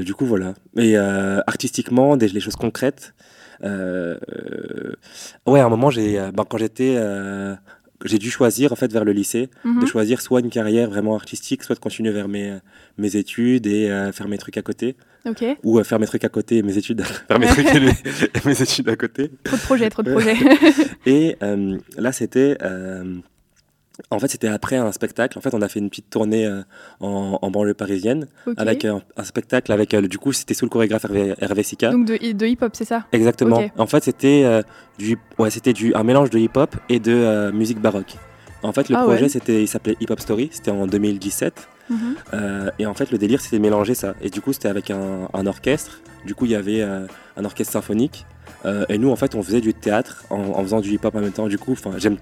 [0.03, 0.55] Du coup, voilà.
[0.75, 3.13] Et artistiquement, des, les choses concrètes.
[3.61, 6.95] ouais, à un moment, j'ai, ben, quand j'étais,
[8.05, 9.85] j'ai dû choisir en fait vers le lycée, de Mhm.
[9.87, 12.57] choisir soit une carrière vraiment artistique, soit de continuer vers mes,
[12.97, 15.43] mes études et faire mes trucs à côté, Ok.
[15.63, 17.89] ou faire mes trucs à côté et mes études, faire mes trucs et mes,
[18.35, 19.31] et mes études à côté.
[19.43, 20.35] Trop de projets, trop de projets.
[21.05, 22.57] Et euh, là, c'était.
[23.99, 25.37] Euh, en fait, c'était après un spectacle.
[25.37, 26.61] En fait, on a fait une petite tournée euh,
[26.99, 29.93] en, en banlieue parisienne avec un, un spectacle avec.
[29.93, 31.91] euh, du coup, c'était sous le chorégraphe Hervé, Hervé Sika.
[31.91, 33.05] Donc de, de hip-hop, c'est ça?
[33.11, 33.61] Exactement.
[33.77, 34.61] En fait, c'était euh,
[34.97, 38.15] du, ouais, c'était du un mélange de hip-hop et de euh, musique baroque.
[38.63, 39.29] En fait, le Ah projet, ouais.
[39.29, 40.49] c'était, il s'appelait Hip Hop Story.
[40.51, 41.67] C'était en 2017.
[41.89, 41.97] Mhm.
[42.33, 44.15] Euh, et en fait, le délire, c'était de mélanger ça.
[44.21, 46.01] Et du coup, c'était avec un, un orchestre.
[46.25, 47.07] Du coup, il y avait euh,
[47.37, 48.25] un orchestre symphonique.
[48.65, 51.21] Euh, et nous, en fait, on faisait du théâtre en, en faisant du hip-hop en
[51.21, 51.47] même temps.
[51.47, 52.17] Du coup, enfin, j'aime.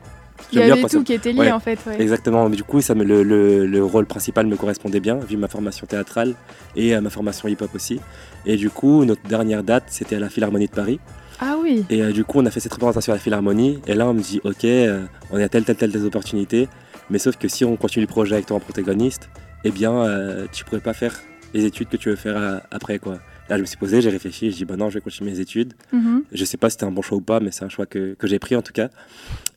[0.51, 1.51] Il y bien avait tout ça- qui était lié Ouais.
[1.51, 1.79] en fait.
[1.87, 2.01] ouais.
[2.01, 2.49] Exactement.
[2.49, 5.85] Du coup, ça me, le, le- le rôle principal me correspondait bien, vu ma formation
[5.85, 6.35] théâtrale
[6.75, 7.99] et euh, ma formation hip-hop aussi.
[8.45, 10.99] Et du coup, notre dernière date, c'était à la Philharmonie de Paris.
[11.39, 11.85] Ah oui.
[11.89, 13.79] Et euh, du coup, on a fait cette représentation à la Philharmonie.
[13.87, 16.67] Et là, on me dit, OK, euh, on a telle, telle, telle, telle opportunité.
[17.09, 19.29] Mais sauf que si on continue le projet avec toi en protagoniste,
[19.63, 21.13] eh bien, euh, tu pourrais pas faire
[21.53, 23.19] les études que tu veux faire après, quoi.
[23.49, 25.39] Là, je me suis posé, j'ai réfléchi, je dis, bah non, je vais continuer mes
[25.39, 25.73] études.
[25.93, 26.23] Mhm.
[26.31, 28.13] Je sais pas si c'était un bon choix ou pas, mais c'est un choix que,
[28.15, 28.89] que j'ai pris en tout cas.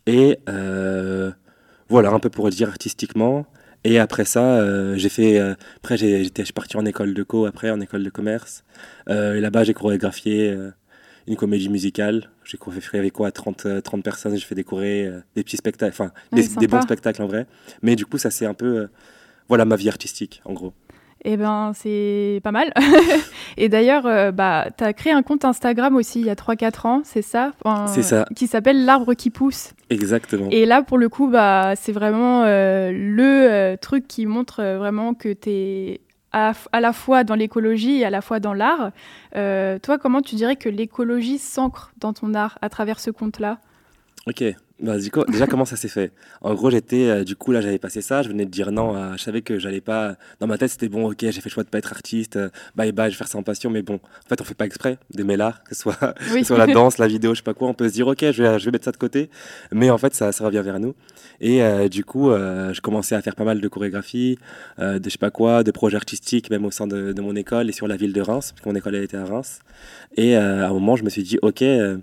[0.07, 1.31] Et euh,
[1.89, 3.47] voilà, un peu pour le dire artistiquement.
[3.83, 5.39] Et après ça, euh, j'ai fait.
[5.41, 8.11] euh, après, j'ai- j'étais, je suis parti en école de co, après, en école de
[8.11, 8.65] commerce.
[9.09, 10.57] Et là-bas, j'ai chorégraphié
[11.27, 12.31] une comédie musicale.
[12.45, 14.37] J'ai chorégraphié avec quoi 30, euh, 30 personnes.
[14.37, 17.47] J'ai fait décorer euh, des petits spectacles, enfin, Ouais, des, des bons spectacles en vrai.
[17.83, 18.67] Mais du coup, ça, c'est un peu.
[18.83, 18.87] euh,
[19.49, 20.73] voilà ma vie artistique, en gros.
[21.25, 22.73] Eh ben, c'est pas mal.
[23.57, 26.87] Et d'ailleurs, euh, bah, tu as créé un compte Instagram aussi il y a 3-4
[26.87, 27.53] ans, c'est ça?
[27.65, 28.27] Enfin, C'est ça.
[28.35, 29.73] Qui s'appelle L'arbre qui pousse.
[29.91, 30.49] Exactement.
[30.51, 35.13] Et là, pour le coup, bah, c'est vraiment euh, le euh, truc qui montre vraiment
[35.15, 36.01] que tu es
[36.33, 38.93] à, à la fois dans l'écologie et à la fois dans l'art.
[39.35, 43.59] Toi, comment tu dirais que l'écologie s'ancre dans ton art à travers ce compte-là?
[44.27, 44.45] Ok,
[44.83, 46.13] bah, déjà comment ça s'est fait?
[46.41, 48.95] En gros, j'étais, euh, du coup, là, j'avais passé ça, je venais de dire non,
[48.95, 50.17] à- je savais que j'allais pas.
[50.41, 52.49] Dans ma tête, c'était bon, ok, j'ai fait le choix de pas être artiste, euh,
[52.77, 54.67] bye bye, je vais faire ça en passion, mais bon, en fait, on fait pas
[54.67, 56.45] exprès d'aimer l'art, que ce soit, Oui.
[56.45, 58.43] soit la danse, la vidéo, je sais pas quoi, on peut se dire, ok, je
[58.43, 59.31] vais, je vais mettre ça de côté,
[59.73, 60.95] mais en fait, ça, ça revient vers nous.
[61.41, 64.39] Et euh, du coup, euh, je commençais à faire pas mal de chorégraphies,
[64.79, 67.35] euh, de je sais pas quoi, de projets artistiques, même au sein de, de mon
[67.37, 69.61] école et sur la ville de Reims, parce que mon école, elle était à Reims.
[70.17, 71.97] Et euh, à un moment, je me suis dit, ok, euh,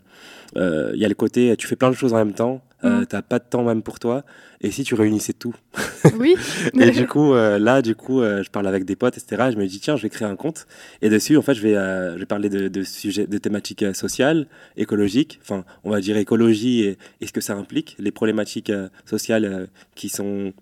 [0.57, 2.99] euh, il y a le côté, tu fais plein de choses en même temps, euh,
[2.99, 3.05] Mhm.
[3.07, 4.23] t'as pas de temps même pour toi,
[4.61, 5.55] et si tu réunissais tout
[6.19, 6.35] oui.
[6.79, 9.49] Et du coup, euh, là, du coup, euh, je parle avec des potes, etc.
[9.51, 10.67] Je me dis, tiens, je vais créer un compte,
[11.01, 13.83] et dessus, en fait, je vais, euh, je vais parler de, de sujets, de thématiques
[13.95, 18.71] sociales, écologiques, enfin, on va dire écologie et, et ce que ça implique, les problématiques
[19.05, 20.53] sociales qui sont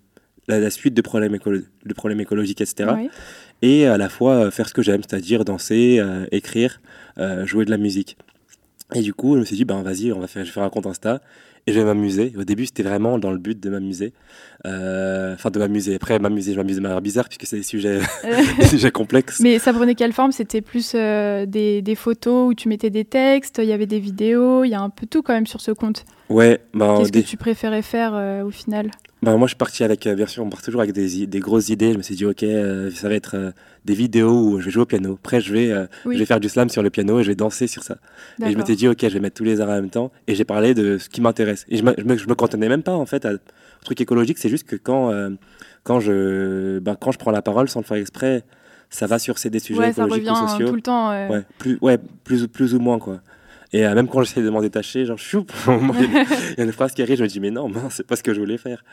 [0.48, 2.74] la, la suite de problèmes, écolo- de problèmes écologiques, etc
[3.62, 6.80] et à la fois faire ce que j'aime, c'est-à-dire danser, écrire,
[7.44, 8.16] jouer de la musique.
[8.94, 10.62] Et du coup, je me suis dit, ben vas-y, on va faire, je vais faire
[10.62, 11.20] un compte Insta
[11.66, 12.32] et je vais m'amuser.
[12.38, 14.12] Au début, c'était vraiment dans le but de m'amuser.
[14.66, 15.96] Euh, Enfin, de m'amuser.
[15.96, 18.00] Après, m'amuser, je m'amuse de manière bizarre puisque c'est des sujets,
[18.58, 19.40] des sujets complexes.
[19.40, 20.32] Mais ça prenait quelle forme?
[20.32, 23.98] C'était plus euh, des, des photos où tu mettais des textes, il y avait des
[24.00, 26.04] vidéos, il y a un peu tout quand même sur ce compte.
[26.28, 28.90] Ouais, ben, Qu'est-ce des- que tu préférais faire euh, au final
[29.22, 31.70] ben, moi, je suis parti avec, euh, bien sûr, on part toujours avec des, grosses
[31.70, 31.92] idées.
[31.92, 33.52] Je me suis dit, ok, euh, ça va être
[33.84, 35.14] des vidéos où je vais jouer au piano.
[35.14, 36.14] Après, je vais, Oui.
[36.14, 37.96] je vais faire du slam sur le piano et je vais danser sur ça.
[38.44, 40.12] Et je m'étais dit, ok, je vais mettre tous les arts en même temps.
[40.28, 41.64] Et j'ai parlé de ce qui m'intéresse.
[41.70, 43.38] Et je me, je me, je me cantonnais même pas, en fait, à, au
[43.84, 44.36] truc écologique.
[44.38, 45.10] C'est juste que quand,
[45.82, 48.44] quand, je, ben, quand je prends la parole sans le faire exprès,
[48.90, 50.68] ça va sur ces des sujets Ouais, ça écologiques revient ou euh, sociaux.
[50.68, 51.08] tout le temps.
[51.10, 53.20] Ouais, plus, ouais plus, plus ou moins, quoi.
[53.72, 56.92] Et euh, même quand j'essaie de m'en détacher, genre, choup, il y a une phrase
[56.92, 58.84] qui arrive, je me dis, mais non, c'est pas ce que je voulais faire.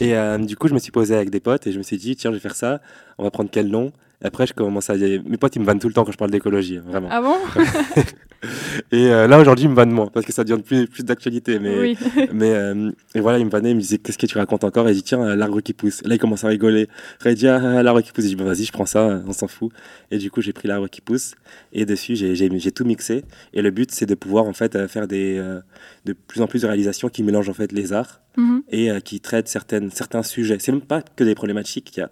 [0.00, 1.96] et euh, du coup, je me suis posé avec des potes et je me suis
[1.96, 2.80] dit, tiens, je vais faire ça,
[3.18, 5.64] on va prendre quel nom Et après, je commence à dire, mes potes, ils me
[5.64, 7.08] vannent tout le temps quand je parle d'écologie, hein, vraiment.
[7.10, 7.36] Ah bon?
[8.92, 11.04] Et euh, là, aujourd'hui, ils me vannent moins parce que ça devient de plus, plus
[11.04, 11.58] d'actualité.
[11.58, 11.98] Mais, Oui.
[12.32, 14.88] mais euh, et voilà, il me vannait, il me disait, qu'est-ce que tu racontes encore?
[14.88, 16.02] Et il dit, tiens, euh, l'arbre qui pousse.
[16.04, 16.88] Et là, il commence à rigoler.
[17.16, 18.24] Après, il dit, ah, l'arbre qui pousse.
[18.24, 19.72] Je dis, bah, vas-y, je prends ça, on s'en fout.
[20.10, 21.34] Et du coup, j'ai pris l'arbre qui pousse.
[21.72, 23.24] Et dessus, j'ai- tout mixé.
[23.54, 25.60] Et le but, c'est de pouvoir, en fait, faire des, euh,
[26.04, 28.62] de plus en plus de réalisations qui mélangent, en fait, les arts Mhm.
[28.70, 30.56] et qui traitent certaines, certains sujets.
[30.58, 31.92] C'est même pas que des problématiques.
[31.96, 32.10] Il y a,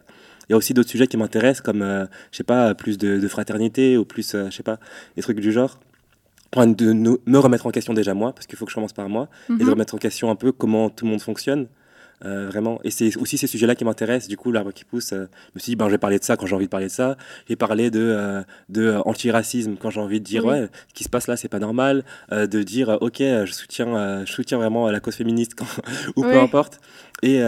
[0.48, 3.18] il y a aussi d'autres sujets qui m'intéressent, comme, euh, je sais pas, plus de,
[3.18, 4.78] de fraternité ou plus, euh, je sais pas,
[5.16, 5.78] des trucs du genre.
[6.56, 9.28] De me remettre en question déjà moi, parce qu'il faut que je commence par moi,
[9.48, 9.70] et de Mhm.
[9.70, 11.68] remettre en question un peu comment tout le monde fonctionne.
[12.24, 12.78] Euh, vraiment.
[12.85, 14.28] Et c'est aussi ces sujets-là qui m'intéressent.
[14.28, 16.24] Du coup, l'arbre qui pousse, euh, je me suis dit, ben, je vais parler de
[16.24, 17.16] ça quand j'ai envie de parler de ça.
[17.48, 20.52] J'ai parlé de, euh, de euh, anti-racisme quand j'ai envie de dire, Oui.
[20.52, 22.04] ouais, ce qui se passe là, c'est pas normal.
[22.30, 25.64] De dire, ok, je soutiens, je soutiens vraiment la cause féministe quand-
[26.16, 26.80] ou peu importe.
[27.22, 27.42] Et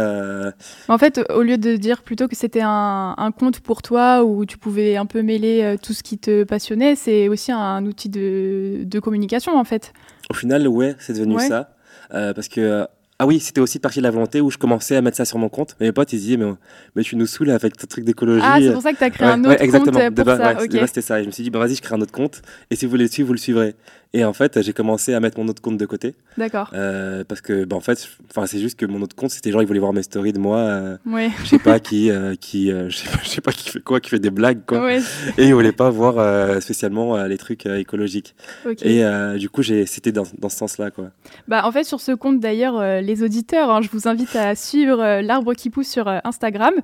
[0.88, 4.44] En fait, au lieu de dire plutôt que c'était un, un compte pour toi où
[4.46, 8.84] tu pouvais un peu mêler tout ce qui te passionnait, c'est aussi un outil de,
[8.84, 9.92] de communication en fait.
[10.30, 11.46] au final, ouais, c'est devenu Ouais.
[11.46, 11.74] ça.
[12.10, 12.86] Parce que.
[13.22, 15.38] Ah oui, c'était aussi partie de la volonté où je commençais à mettre ça sur
[15.38, 15.76] mon compte.
[15.78, 16.50] Mais mes potes, ils disaient, mais,
[16.96, 18.42] mais tu nous saoules avec ton truc d'écologie.
[18.44, 20.00] Ah, c'est pour ça que tu as créé Ouais, un autre ouais, exactement.
[20.00, 20.54] compte De pour base, ça.
[20.56, 20.68] ouais, ok.
[20.70, 21.20] de base, c'était ça.
[21.20, 22.42] Et je me suis dit, bah, vas-y, je crée un autre compte.
[22.70, 23.76] Et si vous voulez le suivre, vous le suivrez.
[24.14, 26.14] Et en fait, j'ai commencé à mettre mon autre compte de côté.
[26.36, 26.70] D'accord.
[26.74, 29.62] euh, parce que, bah, en fait, enfin, c'est juste que mon autre compte, c'était genre,
[29.62, 30.58] ils voulaient voir mes stories de moi.
[30.58, 31.30] euh, Ouais.
[31.42, 32.96] je sais pas qui, euh, qui euh, je
[33.28, 34.82] sais pas, qui fait quoi, qui fait des blagues, quoi.
[34.84, 35.00] Ouais.
[35.38, 38.34] Et ils voulaient pas voir spécialement les trucs écologiques.
[38.66, 38.82] ok.
[38.84, 39.02] Et
[39.38, 41.10] du coup, j'ai, c'était dans, dans ce sens-là, quoi.
[41.48, 45.20] Bah, en fait, sur ce compte d'ailleurs, les auditeurs, hein, je vous invite à suivre
[45.22, 46.74] l'arbre qui pousse sur Instagram.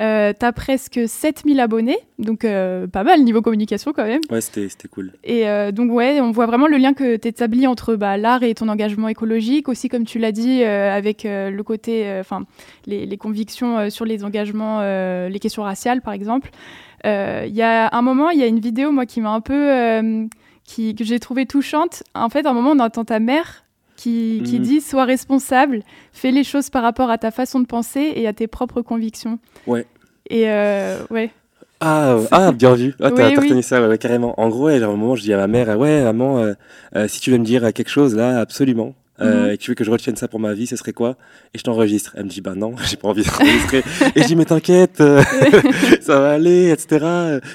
[0.00, 4.20] Euh, tu as presque 7000 abonnés, donc pas mal niveau communication quand même.
[4.30, 5.12] Ouais, c'était, c'était cool.
[5.24, 8.54] Et donc, ouais, on voit vraiment le lien que tu établis entre bah, l'art et
[8.54, 9.68] ton engagement écologique.
[9.68, 12.44] Aussi, comme tu l'as dit, euh, avec euh, le côté, euh, enfin,
[12.86, 14.80] les, les convictions sur les engagements,
[15.28, 16.50] les questions raciales, par exemple.
[17.04, 20.28] Il y a un moment, il y a une vidéo, moi, qui m'a un peu.
[20.64, 22.02] qui, que j'ai trouvé touchante.
[22.14, 23.64] En fait, à un moment, on entend ta mère
[23.96, 24.62] qui, qui Mhm.
[24.62, 28.32] dit Sois responsable, fais les choses par rapport à ta façon de penser et à
[28.32, 29.38] tes propres convictions.
[29.66, 29.86] Ouais.
[30.30, 30.44] Et
[31.10, 31.30] ouais.
[31.80, 32.94] Ah, euh, ah, bien vu.
[33.00, 34.38] Ah, t'as, Oui, ça, ouais, carrément.
[34.40, 36.54] En gros, à un moment, je dis à ma mère, ouais, maman, euh,
[36.96, 38.94] euh, si tu veux me dire quelque chose, là, absolument.
[39.20, 39.50] Euh, Mhm.
[39.52, 41.16] et tu veux que je retienne ça pour ma vie, ce serait quoi?
[41.54, 42.12] Et je t'enregistre.
[42.16, 43.82] Elle me dit, bah non, j'ai pas envie d'enregistrer.
[44.14, 45.22] et je dis, mais t'inquiète, euh,
[46.00, 47.04] ça va aller, etc.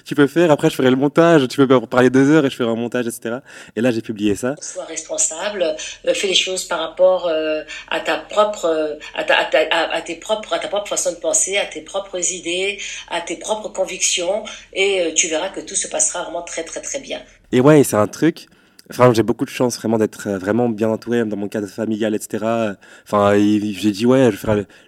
[0.05, 2.55] Tu peux faire, après je ferai le montage, tu peux parler deux heures et je
[2.55, 3.37] ferai un montage, etc.
[3.75, 4.55] Et là, j'ai publié ça.
[4.61, 5.63] Sois responsable,
[6.07, 9.59] euh, fais les choses par rapport euh, à ta propre, euh, à, ta, à, ta,
[9.71, 12.77] à, à tes propres, à ta propre façon de penser, à tes propres idées,
[13.09, 16.81] à tes propres convictions, et euh, tu verras que tout se passera vraiment très très
[16.81, 17.21] très bien.
[17.51, 18.47] Et ouais, et c'est un truc.
[18.89, 22.13] Enfin, j'ai beaucoup de chance vraiment d'être euh, vraiment bien entouré, dans mon cadre familial,
[22.15, 22.45] etc.
[23.05, 24.37] Enfin, j'ai dit, ouais, je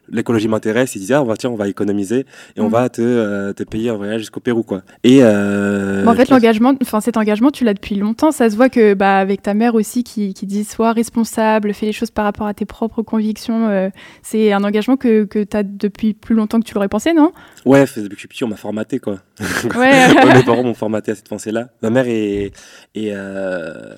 [0.10, 0.96] l'écologie m'intéresse.
[0.96, 2.72] Il disait, ah, on va, tiens, on va économiser et on Mhm.
[2.72, 4.82] va te, euh, te payer un voyage jusqu'au Pérou, quoi.
[5.04, 8.32] Et euh, en fait, l'engagement, enfin cet engagement, tu l'as depuis longtemps.
[8.32, 11.86] Ça se voit que, bah, avec ta mère aussi, qui, qui dit sois responsable, fais
[11.86, 13.70] les choses par rapport à tes propres convictions.
[13.70, 13.90] euh,
[14.22, 17.32] c'est un engagement que, que tu as depuis plus longtemps que tu l'aurais pensé, non?
[17.66, 19.20] Ouais, depuis que je suis petit, on m'a formaté, quoi.
[19.76, 20.08] Ouais.
[20.34, 21.70] Mes parents m'ont formaté à cette pensée-là.
[21.82, 22.52] Ma mère est,
[22.96, 23.94] est euh,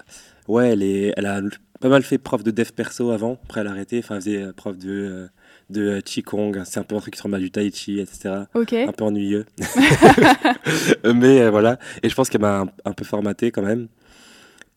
[0.48, 1.42] ouais, elle, est, elle a
[1.80, 3.38] pas mal fait prof de dev perso avant.
[3.46, 4.00] Après, elle a arrêté.
[4.00, 5.28] Enfin, elle faisait euh, prof de, euh,
[5.70, 6.64] de Qigong.
[6.66, 8.30] C'est un peu un truc qui ressemble à du Tai Chi, etc.
[8.56, 8.74] ok.
[8.74, 9.46] Un peu ennuyeux.
[11.04, 11.78] Mais euh, voilà.
[12.04, 13.88] Et je pense qu'elle m'a un, un peu formaté quand même.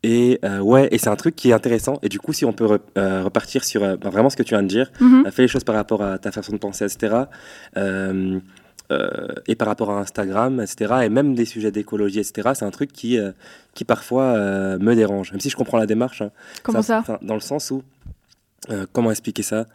[0.03, 1.99] Et euh, ouais, et c'est un truc qui est intéressant.
[2.01, 4.55] Et du coup, si on peut re- euh, repartir sur bah, vraiment ce que tu
[4.55, 5.25] viens de dire, Mhm.
[5.27, 7.25] euh, fais les choses par rapport à ta façon de penser, etc.
[8.91, 9.09] Euh,
[9.47, 10.93] et par rapport à Instagram, etc.
[11.03, 12.49] Et même des sujets d'écologie, etc.
[12.55, 13.31] C'est un truc qui, euh,
[13.73, 15.31] qui parfois euh, me dérange.
[15.31, 16.21] Même si je comprends la démarche.
[16.21, 16.31] hein.
[16.63, 17.83] Comment ça, enfin, Dans le sens où.
[18.69, 19.65] Euh, comment expliquer ça?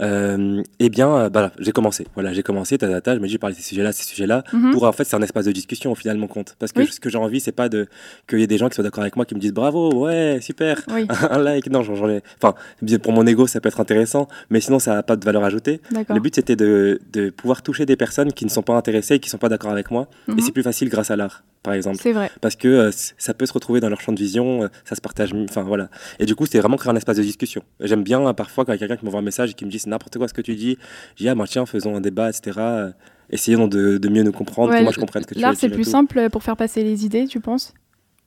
[0.00, 2.06] Euh, Eh bien, euh, bah, j'ai commencé.
[2.14, 2.76] Voilà, j'ai commencé.
[2.78, 4.42] Ta, ta, ta, je me dis, je parle de ces sujets-là, ces sujets-là.
[4.52, 4.72] Mhm.
[4.72, 6.56] Pour en fait, c'est un espace de discussion au final, mon compte.
[6.58, 6.86] Parce que Oui.
[6.88, 7.86] ce que j'ai envie, c'est pas de
[8.28, 10.38] qu'il y ait des gens qui soient d'accord avec moi, qui me disent bravo, ouais,
[10.40, 11.70] super, Oui, un like.
[11.70, 12.22] Non, j'en ai.
[12.42, 12.54] Enfin,
[13.02, 15.80] pour mon ego, ça peut être intéressant, mais sinon, ça n'a pas de valeur ajoutée.
[16.08, 19.18] Le but, c'était de, de pouvoir toucher des personnes qui ne sont pas intéressées et
[19.20, 20.08] qui ne sont pas d'accord avec moi.
[20.28, 20.38] Mhm.
[20.38, 21.98] Et c'est plus facile grâce à l'art, par exemple.
[22.00, 22.30] C'est vrai.
[22.40, 25.00] Parce que euh, ça peut se retrouver dans leur champ de vision, euh, ça se
[25.00, 25.32] partage.
[25.34, 25.88] Enfin, voilà.
[26.20, 27.62] Et du coup, c'était vraiment créer un espace de discussion.
[27.80, 29.64] J'aime bien, euh, parfois, quand il y a quelqu'un qui m'envoie un message et qui
[29.64, 30.78] me dit c'est n'importe quoi ce que tu dis,
[31.16, 32.52] je dis ah, bah, tiens, faisons un débat, etc.
[32.60, 32.90] Euh,
[33.30, 35.46] Essayons de, de mieux nous comprendre, Ouais, que moi je comprenne ce que tu veux
[35.46, 35.90] L'art, c'est plus tout.
[35.90, 37.72] simple pour faire passer les idées, tu penses?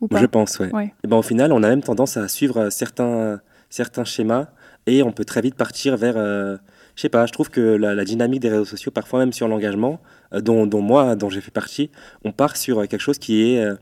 [0.02, 0.20] Ou pas?
[0.20, 0.74] Je pense, ouais.
[0.74, 0.92] Ouais.
[1.04, 4.48] Et ben, au final, on a même tendance à suivre certains, certains schémas
[4.88, 6.16] et on peut très vite partir vers.
[6.18, 6.58] euh,
[6.96, 9.48] je sais pas, je trouve que la, la dynamique des réseaux sociaux, parfois même sur
[9.48, 11.90] l'engagement, dont, dont moi, dont j'ai fait partie,
[12.24, 13.76] on part sur euh, quelque chose qui est euh,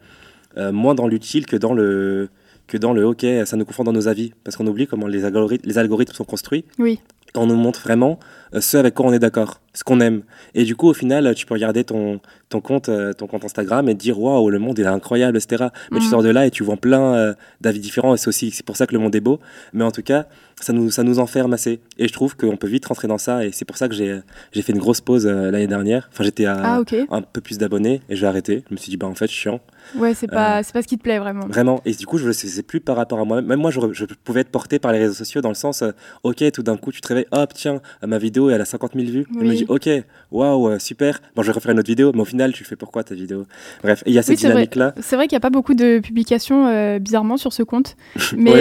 [0.58, 2.30] euh, moins dans l'utile que dans le
[2.68, 5.24] que dans le ok, ça nous confond dans nos avis, parce qu'on oublie comment les
[5.24, 6.66] algorithmes, les algorithmes sont construits.
[6.80, 7.00] Oui.
[7.36, 10.22] On nous montre vraiment euh, ce avec quoi on est d'accord, ce qu'on aime.
[10.54, 13.90] Et du coup, au final, tu peux regarder ton, ton, compte, euh, ton compte Instagram
[13.90, 15.66] et te dire waouh, le monde est incroyable, etc.
[15.92, 16.12] Mais tu Mhm.
[16.12, 18.78] sors de là et tu vois plein euh, d'avis différents et c'est aussi c'est pour
[18.78, 19.40] ça que le monde est beau.
[19.74, 20.26] Mais en tout cas,
[20.62, 21.82] ça nous, ça nous enferme assez.
[21.98, 24.20] Et je trouve qu'on peut vite rentrer dans ça et c'est pour ça que j'ai
[24.54, 26.08] j'ai fait une grosse pause euh, l'année dernière.
[26.14, 26.82] Enfin, j'étais à Ah,
[27.12, 28.64] un peu plus d'abonnés et j'ai arrêté.
[28.70, 29.60] Je me suis dit, bah en fait, chiant.
[29.96, 31.46] Ouais, c'est Euh, pas, c'est pas ce qui te plaît vraiment.
[31.48, 31.82] Vraiment.
[31.86, 33.42] Et du coup, je ne sais plus par rapport à moi.
[33.42, 35.92] Même moi, je, je pouvais être porté par les réseaux sociaux dans le sens, euh,
[36.24, 38.92] ok, tout d'un coup, tu te réveilles réveille, hop, tiens, ma vidéo, elle a 50
[38.96, 39.26] 000 vues.
[39.32, 39.38] Oui.
[39.42, 39.90] Elle me dit, ok,
[40.32, 41.22] waouh, euh, super.
[41.36, 43.46] Bon, je vais refaire une autre vidéo, mais au final, tu fais pourquoi ta vidéo?
[43.82, 44.94] Bref, et il y a cette Oui, dynamique-là.
[45.02, 47.96] C'est vrai qu'il n'y a pas beaucoup de publications euh, bizarrement sur ce compte.
[48.38, 48.52] Mais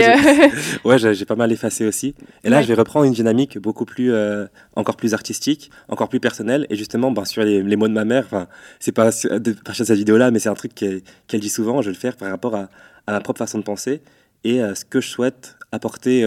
[0.85, 2.15] Ouais, euh, j'ai pas mal effacé aussi.
[2.45, 2.63] Et là, Ouais.
[2.63, 6.67] je vais reprendre une dynamique beaucoup plus, euh, encore plus artistique, encore plus personnelle.
[6.71, 8.47] Et justement, ben, sur les, les mots de ma mère, enfin,
[8.79, 11.83] c'est pas de partir de cette vidéo-là, mais c'est un truc qu'elle dit souvent.
[11.83, 12.69] Je vais le faire par rapport à,
[13.09, 14.01] à ma propre façon de penser
[14.45, 16.23] et à ce que je souhaite apporter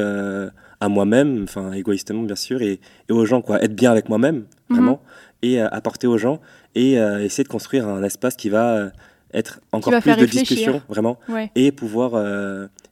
[0.79, 3.61] à moi-même, enfin, égoïstement, bien sûr, et, et aux gens, quoi.
[3.63, 5.01] Être bien avec moi-même, vraiment,
[5.41, 6.39] et euh, apporter aux gens
[6.75, 8.89] et euh, essayer de construire un espace qui va euh,
[9.33, 10.41] être encore va plus de réfléchir.
[10.41, 12.11] discussion, vraiment, ouais, et pouvoir,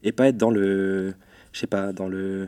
[0.04, 1.14] et pas être dans le,
[1.52, 2.48] je sais pas, dans le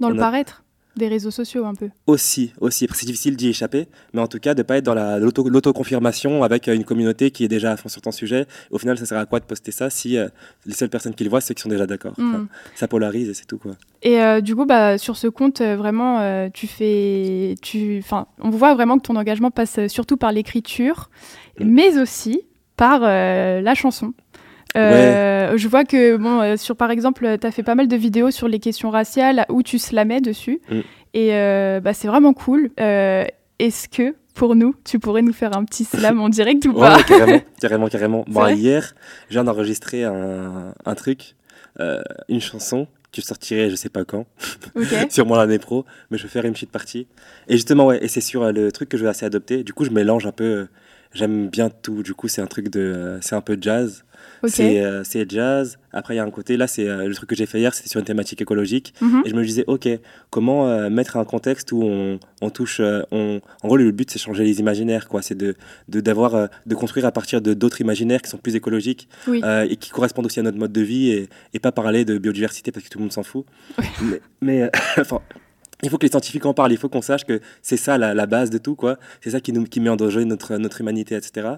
[0.00, 0.62] dans le a- paraître
[0.98, 1.88] des réseaux sociaux un peu.
[2.06, 2.86] aussi, aussi.
[2.92, 6.42] C'est difficile d'y échapper, mais en tout cas, de pas être dans la- l'auto- l'autoconfirmation
[6.42, 8.46] avec euh, une communauté qui est déjà à fond sur ton sujet.
[8.70, 10.28] Au final, ça sert à quoi de poster ça si euh,
[10.66, 12.12] les seules personnes qui le voient, c'est ceux qui sont déjà d'accord?
[12.18, 12.48] Enfin, Mm.
[12.74, 13.72] ça polarise et c'est tout, quoi.
[14.02, 18.50] Et euh, du coup, bah, sur ce compte, euh, vraiment, tu fais, tu, enfin, on
[18.50, 21.10] voit vraiment que ton engagement passe surtout par l'écriture,
[21.60, 21.64] Mm.
[21.64, 22.42] mais aussi
[22.76, 24.12] par la chanson.
[24.76, 27.96] Euh, Je vois que, bon, euh, sur par exemple, tu as fait pas mal de
[27.96, 30.60] vidéos sur les questions raciales où tu slamais dessus.
[30.70, 30.80] Mm.
[31.14, 32.70] Et euh, bah, c'est vraiment cool.
[32.80, 33.24] Euh,
[33.58, 36.96] Est-ce que, pour nous, tu pourrais nous faire un petit slam en direct ou pas?
[36.98, 38.24] ouais, carrément, carrément, carrément.
[38.28, 38.56] Bon, vrai?
[38.56, 38.94] hier,
[39.28, 41.34] je viens d'enregistrer un, un truc,
[41.80, 44.26] euh, une chanson que je sortirai je sais pas quand,
[44.76, 44.84] Ok.
[45.08, 47.06] sûrement l'année pro, mais je vais faire une petite partie.
[47.48, 49.64] Et justement, ouais, et c'est sur euh, le truc que je vais assez adopter.
[49.64, 50.68] Du coup, je mélange un peu.
[51.14, 52.02] J'aime bien tout.
[52.02, 53.18] Du coup, c'est un truc de.
[53.20, 54.04] c'est un peu jazz.
[54.46, 55.78] C'est euh, c'est jazz.
[55.92, 56.56] Après, il y a un côté.
[56.56, 58.94] Là, c'est euh, le truc que j'ai fait hier, c'était sur une thématique écologique.
[59.00, 59.22] Mhm.
[59.24, 59.88] Et je me disais, ok,
[60.30, 62.80] comment euh, mettre un contexte où on, on touche.
[63.10, 63.40] on...
[63.62, 65.22] En gros, le but, c'est changer les imaginaires, quoi.
[65.22, 65.56] C'est de,
[65.88, 69.42] d'avoir, de construire à partir de d'autres imaginaires qui sont plus écologiques Oui.
[69.68, 72.70] et qui correspondent aussi à notre mode de vie et, et pas parler de biodiversité
[72.70, 73.44] parce que tout le monde s'en fout.
[74.02, 75.20] Mais, mais, enfin,
[75.82, 78.14] il faut que les scientifiques en parlent, il faut qu'on sache que c'est ça la,
[78.14, 78.98] la base de tout, quoi.
[79.22, 81.48] C'est ça qui, nous, qui met en danger notre, notre humanité, etc.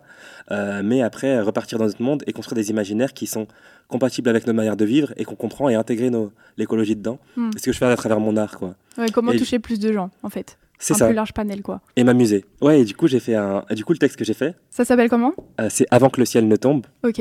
[0.50, 3.46] Euh, mais après, repartir dans notre monde et construire des imaginaires qui sont
[3.88, 7.18] compatibles avec notre manière de vivre et qu'on comprend et intégrer nos- l'écologie dedans.
[7.36, 7.50] Mm.
[7.54, 8.74] C'est ce que je fais à travers mon art, quoi.
[8.98, 10.58] Ouais, comment Et- toucher plus de gens, en fait?
[10.82, 11.06] C'est un ça.
[11.06, 11.80] plus large panel, quoi.
[11.96, 12.44] Et m'amuser.
[12.62, 13.64] Ouais, et du coup, j'ai fait un.
[13.72, 15.34] du coup, le texte que j'ai fait, Ça s'appelle comment?
[15.60, 16.86] euh, c'est Avant que le ciel ne tombe.
[17.04, 17.20] Ok.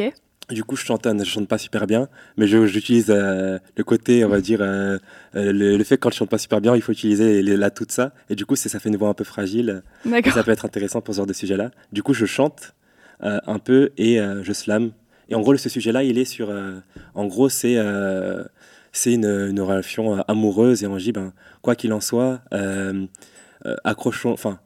[0.50, 2.08] Du coup, je chantonne, je chante pas super bien,
[2.38, 4.98] mais je- j'utilise euh, le côté, on va dire, euh,
[5.36, 7.56] euh, le, le fait que quand je chante pas super bien, il faut utiliser les,
[7.56, 8.14] la toute ça.
[8.32, 9.84] Et du coup, ça fait une voix un peu fragile.
[10.32, 11.70] Ça peut être intéressant pour ce genre de sujet-là.
[11.94, 12.74] Du coup, je chante
[13.24, 14.92] euh, un peu et je slam.
[15.30, 16.52] Et en gros, ce sujet-là, il est sur.
[17.14, 17.78] en gros, c'est
[18.92, 21.32] c'est une, une relation amoureuse et on dit, ben,
[21.62, 22.42] quoi qu'il en soit,
[23.84, 24.32] accrochons.
[24.32, 24.60] Enfin,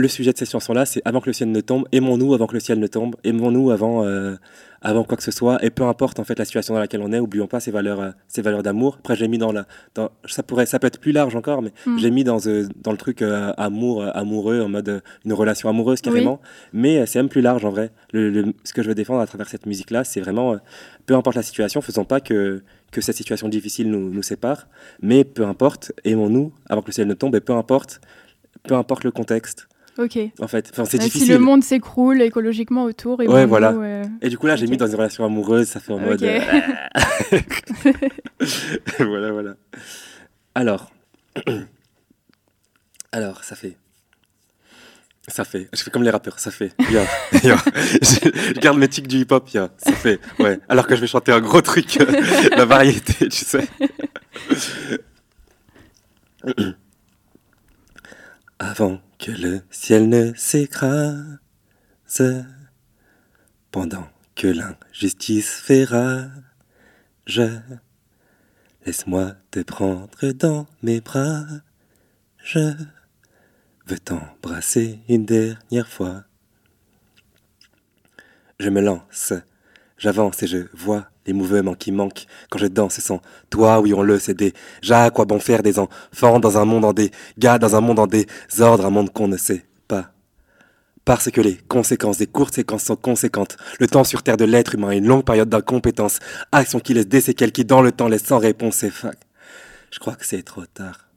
[0.00, 2.54] le sujet de cette chanson-là, c'est avant que le ciel ne tombe, aimons-nous avant que
[2.54, 4.34] le ciel ne tombe, aimons-nous avant, euh,
[4.82, 7.12] avant quoi que ce soit, et peu importe en fait la situation dans laquelle on
[7.12, 8.96] est, oublions pas ces valeurs, euh, ces valeurs d'amour.
[9.00, 11.72] Après, j'ai mis dans la, dans, ça pourrait, ça peut être plus large encore, mais
[11.86, 11.98] Mm.
[11.98, 16.00] j'ai mis dans, euh, dans le truc euh, amour, amoureux, en mode une relation amoureuse
[16.00, 16.40] carrément.
[16.72, 17.90] Mais c'est même plus large en vrai.
[18.12, 20.56] Le, le- ce que je veux défendre à travers cette musique-là, c'est vraiment,
[21.06, 24.66] peu importe la situation, faisons pas que, que cette situation difficile nous, nous sépare,
[25.02, 28.00] mais peu importe, aimons-nous avant que le ciel ne tombe, et peu importe,
[28.64, 29.68] peu importe le contexte.
[30.00, 30.18] Ok.
[30.40, 31.26] En fait, enfin, c'est Euh, difficile.
[31.26, 33.72] Si le monde s'écroule écologiquement autour, et Ouais, bon, voilà.
[33.72, 35.98] nous, euh, Et du coup, là, j'ai mis dans une relation amoureuse, ça fait en
[35.98, 36.22] mode.
[36.22, 36.40] Euh,
[38.98, 39.54] voilà, voilà.
[40.54, 40.90] Alors.
[43.12, 43.76] Alors, ça fait.
[45.28, 45.68] Ça fait.
[45.74, 46.72] Je fais comme les rappeurs, ça fait.
[47.32, 49.48] Je, je garde mes tics du hip-hop.
[49.50, 50.20] Ça fait.
[50.38, 50.58] Ouais.
[50.68, 51.98] Alors que je vais chanter un gros truc,
[52.56, 53.66] la variété, tu sais.
[58.58, 61.38] Avant que le ciel ne s'écrase,
[63.70, 67.42] pendant que l'injustice fait rage,
[68.86, 71.44] laisse-moi te prendre dans mes bras,
[72.42, 72.72] je
[73.86, 76.24] veux t'embrasser une dernière fois.
[78.58, 79.34] Je me lance,
[80.00, 84.02] j'avance et je vois les mouvements qui manquent quand je danse sans toi, oui on
[84.02, 87.76] le sait déjà, à quoi bon faire des enfants dans un monde en dégâts, dans
[87.76, 90.10] un monde en désordre, un monde qu'on ne sait pas.
[91.04, 93.56] Parce que les conséquences des courtes séquences sont conséquentes.
[93.78, 96.18] Le temps sur Terre de l'être humain, une longue période d'incompétence.
[96.52, 99.18] Action qui laisse des séquelles qui, dans le temps, laissent sans réponse et fac.
[99.90, 101.09] Je crois que c'est trop tard.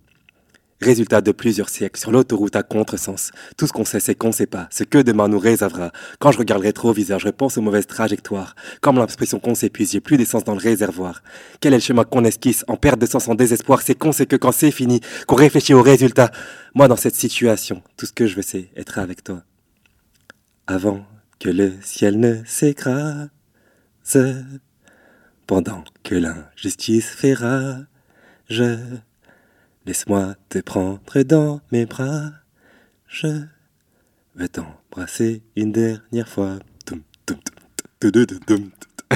[0.83, 3.31] Résultat de plusieurs siècles sur l'autoroute à contresens.
[3.55, 5.93] Tout ce qu'on sait, c'est qu'on sait pas ce que demain nous réservera.
[6.19, 8.53] Quand je regarde rétroviseur, je pense aux mauvaises trajectoires.
[8.81, 11.23] Comme l'impression qu'on s'épuise, j'ai plus d'essence dans le réservoir.
[11.61, 13.81] Quel est le chemin qu'on esquisse en perte de sens, en désespoir?
[13.81, 16.31] C'est qu'on sait que quand c'est fini, qu'on réfléchit aux résultats.
[16.75, 19.41] Moi, dans cette situation, tout ce que je veux, c'est être avec toi.
[20.67, 21.05] Avant
[21.39, 23.29] que le ciel ne s'écrase,
[25.47, 27.85] pendant que l'injustice fait rage,
[29.85, 32.29] Laisse-moi te prendre dans mes bras.
[33.07, 33.27] Je
[34.35, 36.59] vais t'embrasser une dernière fois.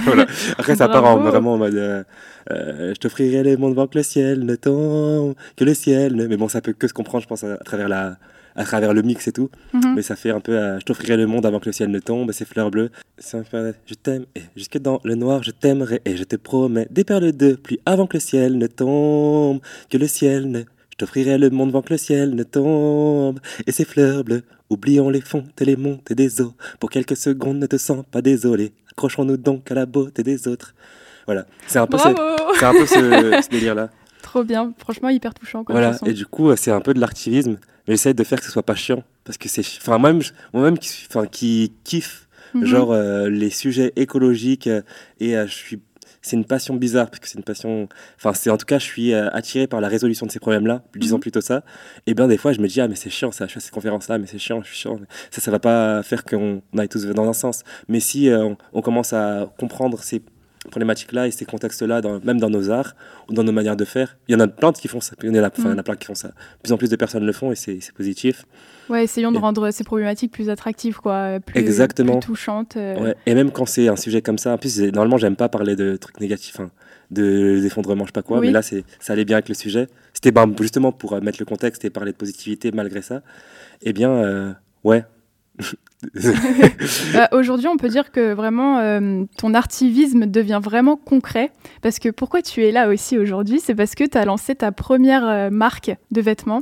[0.03, 0.25] voilà.
[0.58, 2.03] Après, ça part en, vraiment en mode euh,
[2.51, 6.28] euh, Je t'offrirai le monde avant que le ciel ne tombe, que le ciel ne.
[6.28, 8.18] Mais bon, ça peut que se comprendre, je pense, à, travers, la,
[8.58, 9.49] à travers le mix et tout.
[9.74, 9.93] Mhm.
[9.95, 11.99] Mais ça fait un peu euh, Je t'offrirai le monde avant que le ciel ne
[11.99, 12.89] tombe, ces fleurs bleues.
[13.18, 16.36] C'est un peu, Je t'aime, et jusque dans le noir, je t'aimerai, et je te
[16.36, 20.62] promets des perles de pluie avant que le ciel ne tombe, que le ciel ne.
[20.89, 24.43] Je t'offrirai le monde avant que le ciel ne tombe, et ces fleurs bleues.
[24.70, 26.53] Oublions les fontes et les montées des eaux.
[26.80, 28.74] Pour quelques secondes, ne te sens pas désolé.
[28.91, 30.74] Accrochons-nous donc à la beauté des autres.
[31.26, 32.18] Voilà, c'est un peu, Bravo
[32.62, 33.89] un peu ce, ce délire-là.
[34.28, 36.99] Trop bien, franchement hyper touchant comme Voilà, et du coup, euh, c'est un peu de
[36.99, 37.57] l'artivisme,
[37.88, 39.03] mais j'essaie de faire que ce soit pas chiant.
[39.23, 39.61] Parce que c'est.
[39.82, 40.21] Enfin, moi-même,
[40.53, 42.65] moi-même qui, enfin, qui kiffe, Mhm.
[42.65, 44.82] genre, euh, les sujets écologiques, euh,
[45.19, 45.82] et je suis.
[46.21, 47.88] C'est une passion bizarre, parce que c'est une passion.
[48.17, 50.84] Enfin, c'est en tout cas, je suis euh, attiré par la résolution de ces problèmes-là,
[50.95, 51.21] disons Mhm.
[51.21, 51.63] plutôt ça.
[52.05, 53.71] Et bien, des fois, je me dis, ah, mais c'est chiant, ça, je fais ces
[53.71, 54.99] conférences-là, mais c'est chiant, je suis chiant.
[55.32, 57.63] Ça, ça va pas faire qu'on on aille tous dans un sens.
[57.88, 60.21] Mais si euh, on, on commence à comprendre ces
[60.70, 62.95] problématiques-là et ces contextes-là, dans- même dans nos arts
[63.30, 65.15] ou dans nos manières de faire, il y en a plein qui font ça.
[65.24, 66.30] Il y en a, enfin, il y en a plein qui font ça.
[66.30, 68.45] De plus en plus de personnes le font et c'est c'est positif.
[68.89, 72.20] Ouais, essayons de rendre ces problématiques plus attractives, quoi, plus, Exactement.
[72.20, 72.78] plus touchantes.
[72.78, 72.97] euh.
[72.99, 73.15] Ouais.
[73.26, 75.97] Et même quand c'est un sujet comme ça, en plus, normalement, j'aime pas parler de
[75.97, 76.70] trucs négatifs, hein,
[77.11, 78.47] de d'effondrement, je sais pas quoi, Oui.
[78.47, 79.88] mais là, c'est ça allait bien avec le sujet.
[80.13, 83.22] C'était ben, justement pour euh, mettre le contexte et parler de positivité malgré ça.
[83.82, 84.53] Eh bien, euh,
[84.86, 85.03] ouais.
[87.14, 91.51] Bah, Aujourd'hui, on peut dire que vraiment euh, ton artivisme devient vraiment concret.
[91.82, 93.60] Parce que pourquoi tu es là aussi aujourd'hui?
[93.60, 96.62] C'est parce que tu as lancé ta première euh, marque de vêtements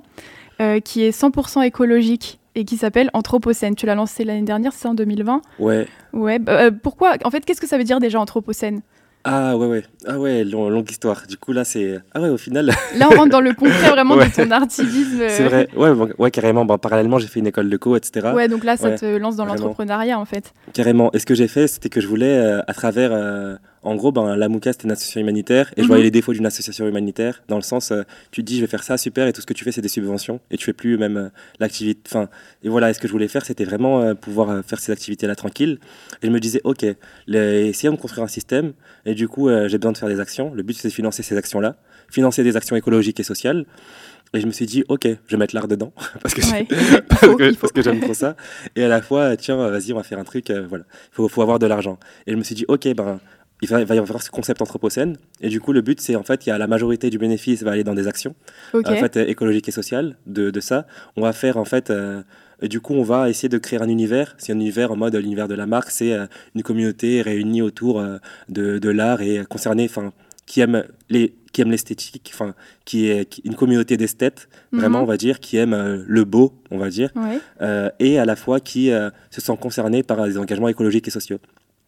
[0.61, 3.75] euh, qui est 100% écologique et qui s'appelle Anthropocène.
[3.75, 5.87] Tu l'as lancé l'année dernière, c'est en 2020 Ouais.
[6.13, 6.39] Ouais.
[6.39, 8.81] bah, pourquoi En fait, qu'est-ce que ça veut dire déjà Anthropocène?
[9.27, 9.83] Ah ouais, ouais.
[10.07, 11.23] Ah ouais, long- longue histoire.
[11.27, 11.99] Du coup, là, c'est.
[12.13, 12.67] Ah ouais, au final.
[12.95, 14.27] Là, on rentre dans le concret vraiment Ouais.
[14.29, 15.19] de ton artivisme.
[15.21, 15.67] euh, c'est vrai.
[15.75, 16.63] Ouais, ouais carrément.
[16.63, 18.27] Bon, parallèlement, j'ai fait une école de co, etc.
[18.35, 20.53] Ouais, donc là, ça Ouais, te lance dans l'entrepreneuriat en fait.
[20.73, 21.11] Carrément.
[21.13, 23.55] Et ce que j'ai fait, c'était que je voulais, euh, à travers, euh,
[23.85, 25.83] en gros, ben, la Mouka, c'était une association humanitaire, et Mhm.
[25.83, 28.61] je voyais les défauts d'une association humanitaire, dans le sens, euh, tu te dis, je
[28.61, 30.65] vais faire ça, super, et tout ce que tu fais, c'est des subventions, et tu
[30.65, 31.29] fais plus même euh,
[31.59, 32.01] l'activité.
[32.07, 32.29] Enfin,
[32.63, 34.91] et voilà, et ce que je voulais faire, c'était vraiment euh, pouvoir euh, faire ces
[34.91, 35.79] activités-là tranquille.
[36.21, 36.85] Et je me disais, ok,
[37.27, 38.73] les- essayons de construire un système,
[39.05, 40.53] et du coup, euh, j'ai besoin de faire des actions.
[40.53, 41.77] Le but, c'est de financer ces actions-là,
[42.09, 43.65] financer des actions écologiques et sociales.
[44.33, 46.65] Et je me suis dit, ok, je vais mettre l'art dedans, parce que Ouais.
[47.07, 48.35] parce faut, que, parce j'aime trop ça.
[48.75, 50.83] Et à la fois, tiens, vas-y, on va faire un truc, euh, voilà.
[51.11, 51.97] Il faut, faut avoir de l'argent.
[52.27, 53.19] Et je me suis dit, ok, ben,
[53.61, 55.17] il va, y avoir ce concept anthropocène.
[55.41, 57.63] Et du coup, le but, c'est en fait, il y a la majorité du bénéfice
[57.63, 58.35] va aller dans des actions,
[58.89, 60.85] en fait, euh, écologiques et sociales de, de ça.
[61.15, 62.21] On va faire, en fait, euh,
[62.61, 64.35] et du coup, on va essayer de créer un univers.
[64.37, 67.99] C'est un univers en mode, l'univers de la marque, c'est euh, une communauté réunie autour
[67.99, 68.17] euh,
[68.49, 70.11] de, de l'art et euh, concernée, enfin,
[70.45, 72.53] qui aime les qui aime l'esthétique, enfin,
[72.83, 75.03] qui est qui- une communauté d'esthètes, vraiment, Mhm.
[75.05, 77.11] on va dire, qui aime euh, le beau, on va dire
[77.61, 81.11] euh, et à la fois qui euh, se sont concernés par des engagements écologiques et
[81.11, 81.39] sociaux.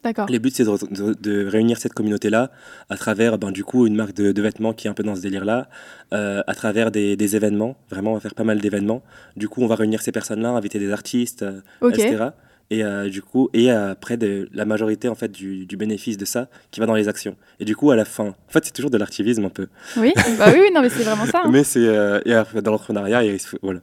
[0.08, 0.28] D'accord.
[0.32, 2.52] Le but, c'est de, de- de réunir cette communauté-là
[2.90, 5.16] à travers, ben, du coup, une marque de, de vêtements qui est un peu dans
[5.16, 5.70] ce délire-là,
[6.14, 7.76] euh, à travers des, des événements.
[7.90, 9.02] Vraiment, on va faire pas mal d'événements.
[9.36, 11.60] Du coup, on va réunir ces personnes-là, inviter des artistes, euh,
[12.10, 12.26] etc.
[12.70, 16.26] Et euh, du coup, et après de la majorité en fait du, du bénéfice de
[16.26, 17.38] ça qui va dans les actions.
[17.62, 19.68] Et du coup, à la fin, en fait, c'est toujours de l'artivisme un peu.
[19.96, 21.44] Oui, bah oui, non, mais c'est vraiment ça.
[21.46, 21.50] hein.
[21.54, 22.20] Mais c'est euh,
[22.62, 23.22] dans l'entrepreneuriat,
[23.62, 23.80] voilà.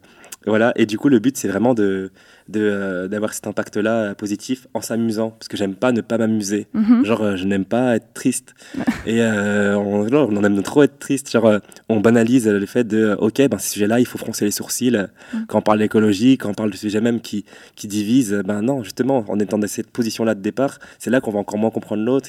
[0.47, 0.72] Et voilà.
[0.76, 2.11] Et du coup, le but, c'est vraiment de
[2.49, 6.18] de, euh, d'avoir cet impact-là euh, positif en s'amusant, parce que j'aime pas ne pas
[6.18, 6.66] m'amuser.
[6.74, 7.05] Mhm.
[7.05, 8.55] Genre, euh, je n'aime pas être triste.
[9.07, 11.30] et on, genre, on aime trop être triste.
[11.30, 14.90] Genre, on banalise le fait de, ok, ben, ce sujet-là, il faut froncer les sourcils.
[15.32, 15.38] Mm.
[15.49, 17.45] Quand on parle d'écologie, quand on parle de sujet même qui,
[17.76, 21.30] qui divise, ben non, justement, en étant dans cette position-là de départ, c'est là qu'on
[21.30, 22.28] va encore moins comprendre l'autre.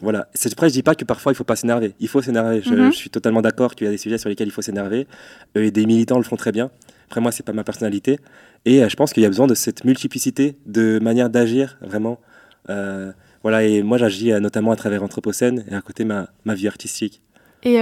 [0.00, 0.28] Voilà.
[0.32, 1.94] C'est après, je dis pas que parfois il faut pas s'énerver.
[2.00, 2.62] Il faut s'énerver.
[2.62, 2.92] Je, Mhm.
[2.92, 5.06] je suis totalement d'accord qu'il y a des sujets sur lesquels il faut s'énerver.
[5.54, 6.70] Et des militants le font très bien.
[7.08, 8.18] Après, moi, c'est pas ma personnalité.
[8.64, 12.20] Et euh, je pense qu'il y a besoin de cette multiplicité de manières d'agir, vraiment.
[12.68, 13.64] Euh, voilà.
[13.64, 17.22] Et moi, j'agis euh, notamment à travers Anthropocène et à côté ma, ma vie artistique.
[17.64, 17.78] Et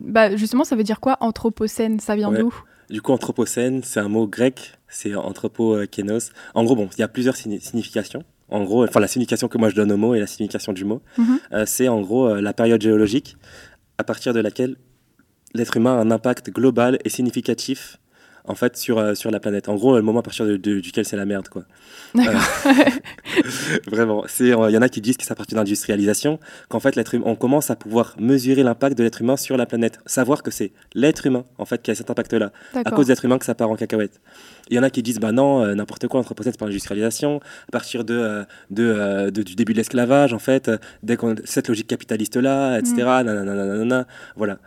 [0.00, 2.00] bah, justement, ça veut dire quoi, anthropocène?
[2.00, 2.38] Ça vient Ouais.
[2.38, 2.54] d'où?
[2.88, 4.72] Du coup, Anthropocène, c'est un mot grec.
[4.88, 6.30] C'est anthropokénos.
[6.54, 8.24] En gros, bon, il y a plusieurs signi- significations.
[8.48, 10.84] En gros, enfin, la signification que moi je donne au mot et la signification du
[10.84, 11.38] mot, Mhm.
[11.52, 13.36] euh, c'est en gros euh, la période géologique
[13.98, 14.76] à partir de laquelle
[15.54, 17.96] l'être humain a un impact global et significatif
[18.44, 19.68] en fait, sur, euh, sur la planète.
[19.68, 21.62] En gros, le moment à partir de, duquel c'est la merde, quoi.
[22.14, 22.40] D'accord.
[23.86, 24.24] vraiment.
[24.40, 27.14] Il y en a qui disent que c'est à partir de l'industrialisation qu'en fait, l'être
[27.24, 30.00] on commence à pouvoir mesurer l'impact de l'être humain sur la planète.
[30.06, 32.52] Savoir que c'est l'être humain, en fait, qui a cet impact-là.
[32.74, 34.20] À cause de l'être humain que ça part en cacahuète.
[34.70, 37.40] Il y en a qui disent, bah non, euh, n'importe quoi, l'anthropocène, c'est pas l'industrialisation.
[37.68, 40.70] À partir de, euh, de, de, du début de l'esclavage, en fait,
[41.02, 42.94] dès qu'on cette logique capitaliste-là, etc.
[43.24, 44.04] Mm.
[44.36, 44.58] Voilà.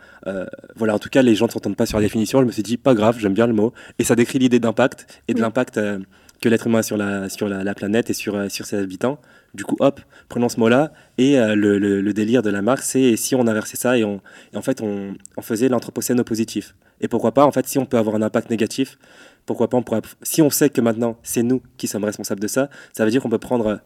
[0.76, 0.94] voilà.
[0.94, 2.40] En tout cas, les gens ne s'entendent pas sur la définition.
[2.40, 3.65] Je me suis dit, pas grave, j'aime bien le mot.
[3.98, 5.98] Et ça décrit l'idée d'impact et de l'impact euh,
[6.40, 9.18] que l'être humain a sur, la, sur la, planète et sur, euh, sur ses habitants.
[9.54, 10.92] Du coup, hop, prenons ce mot-là.
[11.18, 14.20] Et euh, le, le, délire de la marque, c'est si on inversait ça et, on,
[14.54, 16.74] en fait on, on faisait l'anthropocène au positif.
[17.00, 18.98] Et pourquoi pas, en fait, si on peut avoir un impact négatif,
[19.44, 19.84] pourquoi pas, on
[20.22, 23.22] si on sait que maintenant c'est nous qui sommes responsables de ça, ça veut dire
[23.22, 23.80] qu'on peut prendre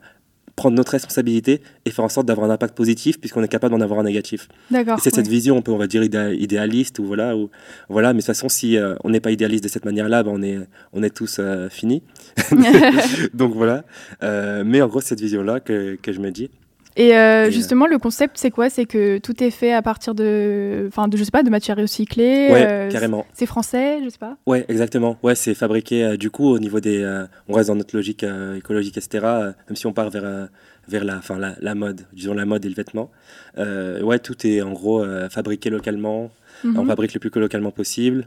[0.61, 3.81] prendre notre responsabilité et faire en sorte d'avoir un impact positif puisqu'on est capable d'en
[3.81, 4.47] avoir un négatif.
[4.71, 5.01] D'accord.
[5.01, 7.49] C'est cette vision, on peut on va dire idéaliste ou voilà ou
[7.89, 10.33] voilà, mais de toute façon si euh, on n'est pas idéaliste de cette manière-là, ben,
[10.35, 10.59] on est
[10.93, 12.03] on est tous euh, finis.
[13.35, 13.85] Donc voilà.
[14.23, 16.51] Euh, mais en gros, c'est cette vision-là que, que je me dis.
[16.97, 18.69] Et, euh, euh, justement, le concept, c'est quoi?
[18.69, 21.77] C'est que tout est fait à partir de, enfin, de, je sais pas, de matières
[21.77, 22.49] recyclées.
[22.51, 23.27] Ouais, euh, carrément.
[23.33, 24.37] C'est français, je sais pas.
[24.47, 25.17] Ouais, exactement.
[25.23, 26.17] Ouais, c'est fabriqué.
[26.17, 27.05] du coup, au niveau des,
[27.49, 28.25] on reste dans notre logique
[28.57, 29.25] écologique, etc.
[29.25, 30.49] même si on part vers
[30.89, 33.11] vers la, enfin, la, la, mode, disons la mode et le vêtement.
[33.57, 36.31] ouais, tout est en gros fabriqué localement.
[36.65, 36.79] Mhm.
[36.79, 38.27] On fabrique le plus que localement possible.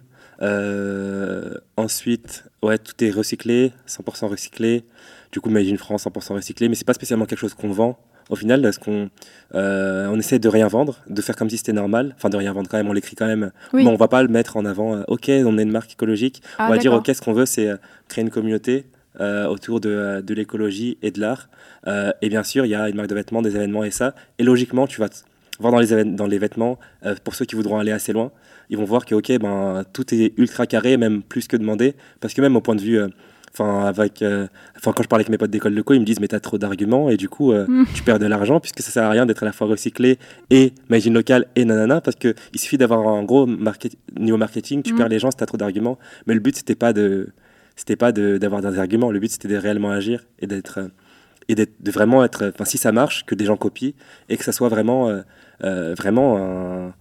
[1.78, 4.86] ensuite, ouais, tout est recyclé, 100% recyclé.
[5.32, 6.70] Du coup, Made in France, 100% recyclé.
[6.70, 8.00] Mais c'est pas spécialement quelque chose qu'on vend
[8.30, 9.10] au final, ce qu'on
[9.56, 12.54] euh, on essaie de rien vendre, de faire comme si c'était normal, enfin de rien
[12.54, 14.96] vendre quand même, on l'écrit quand même, mais on va pas le mettre en avant.
[14.96, 17.46] Euh, ok, on est une marque écologique, ah, on va dire ok, ce qu'on veut,
[17.46, 18.86] c'est euh, créer une communauté
[19.48, 21.48] autour de, de l'écologie et de l'art.
[21.86, 24.16] et bien sûr, il y a une marque de vêtements, des événements et ça.
[24.40, 25.08] Et logiquement, tu vas
[25.60, 26.80] voir dans les, dans les vêtements,
[27.24, 28.32] pour ceux qui voudront aller assez loin,
[28.72, 32.34] ils vont voir que ok, ben tout est ultra carré, même plus que demandé, parce
[32.34, 33.00] que même au point de vue
[33.56, 34.48] Enfin, avec, euh,
[34.78, 36.40] enfin, quand je parle avec mes potes d'école de co, ils me disent mais t'as
[36.40, 37.86] trop d'arguments et du coup euh, mm.
[37.94, 40.18] tu perds de l'argent puisque ça sert à rien d'être à la fois recyclé
[40.50, 44.82] et magine locale et nanana parce que il suffit d'avoir un gros market, niveau marketing,
[44.82, 44.98] tu mm.
[44.98, 46.00] perds les gens si t'as trop d'arguments.
[46.26, 47.30] Mais le but c'était pas de,
[47.76, 49.12] c'était pas d'avoir des arguments.
[49.12, 50.90] Le but c'était de réellement agir et d'être
[51.48, 52.52] et de vraiment être.
[52.56, 53.92] Enfin, si ça marche, que des gens copient
[54.30, 55.10] et que ça soit vraiment,
[55.64, 56.94] euh, vraiment un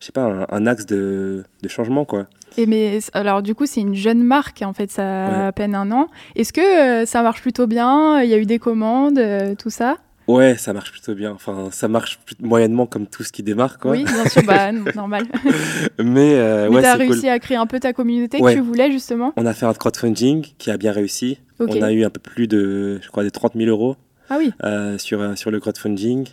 [0.00, 2.26] je sais pas, un, axe de, de, changement, quoi.
[2.56, 5.74] Et mais, alors, du coup, c'est une jeune marque, en fait, ça a à peine
[5.74, 6.08] un an.
[6.36, 8.22] Est-ce que euh, ça marche plutôt bien?
[8.22, 9.96] Il y a eu des commandes, euh, tout ça?
[10.28, 11.32] Ouais, ça marche plutôt bien.
[11.32, 13.92] Enfin, ça marche moyennement comme tout ce qui démarre, quoi.
[13.92, 15.24] Oui, bien sûr, bah, normal.
[15.98, 19.32] mais euh, mais t'as réussi à créer un peu ta communauté que tu voulais, justement?
[19.36, 21.38] On a fait un crowdfunding qui a bien réussi.
[21.58, 23.96] On a eu un peu plus de, je crois, des 30 000 euros
[24.30, 24.52] ah oui.
[24.98, 26.28] sur, sur le crowdfunding.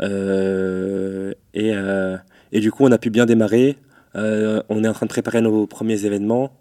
[0.00, 1.72] et
[2.54, 3.76] et du coup, on a pu bien démarrer.
[4.16, 6.52] Euh, on est en train de préparer nos premiers événements.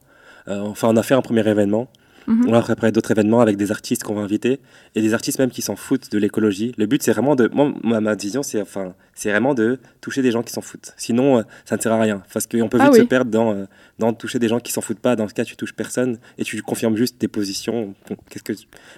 [0.49, 1.87] Euh, enfin, on a fait un premier événement.
[2.27, 2.45] Mhm.
[2.47, 4.59] On va préparer d'autres événements avec des artistes qu'on va inviter
[4.95, 6.73] et des artistes même qui s'en foutent de l'écologie.
[6.77, 7.49] Le but, c'est vraiment de.
[7.53, 10.93] Moi, ma vision, c'est enfin, c'est vraiment de toucher des gens qui s'en foutent.
[10.97, 12.23] Sinon, euh, ça ne sert à rien.
[12.33, 13.65] Parce qu'on peut ah vite se perdre dans, euh,
[13.99, 15.15] dans toucher des gens qui s'en foutent pas.
[15.15, 17.93] Dans ce cas, tu touches personne et tu confirmes juste tes positions.
[18.29, 18.53] Qu'est-ce que.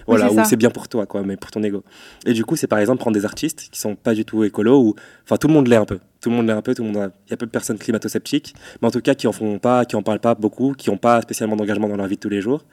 [0.06, 1.82] Voilà, ou c'est bien pour toi, quoi, mais pour ton ego.
[2.26, 4.80] Et du coup, c'est par exemple prendre des artistes qui sont pas du tout écolos
[4.80, 4.94] ou.
[5.24, 6.90] Enfin, tout le monde l'est un peu tout le monde l'est un peu, tout le
[6.90, 8.52] monde il y a peu de personnes climato-sceptiques,
[8.82, 10.96] mais en tout cas qui en font pas, qui en parlent pas beaucoup, qui n'ont
[10.96, 12.64] pas spécialement d'engagement dans leur vie de tous les jours,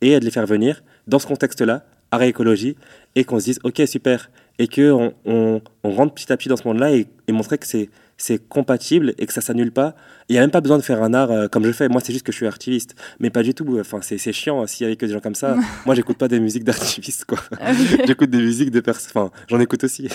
[0.00, 2.76] et de les faire venir dans ce contexte-là, à écologie,
[3.16, 4.30] et qu'on se dise ok super,
[4.60, 7.66] et que on, on, rentre petit à petit dans ce monde-là et, et montrer que
[7.66, 7.90] c'est
[8.20, 9.94] c'est compatible et que ça s'annule pas.
[10.28, 11.88] Il n'y a même pas besoin de faire un art euh, comme je fais.
[11.88, 12.94] Moi, c'est juste que je suis artiviste.
[13.18, 13.78] Mais pas du tout.
[13.80, 15.56] Enfin, c'est, c'est chiant s'il y avait que des gens comme ça.
[15.86, 17.38] Moi, j'écoute pas des musiques d'artivistes, quoi.
[17.58, 17.72] Ah
[18.06, 19.10] j'écoute des musiques de personnes.
[19.14, 20.08] Enfin, j'en écoute aussi.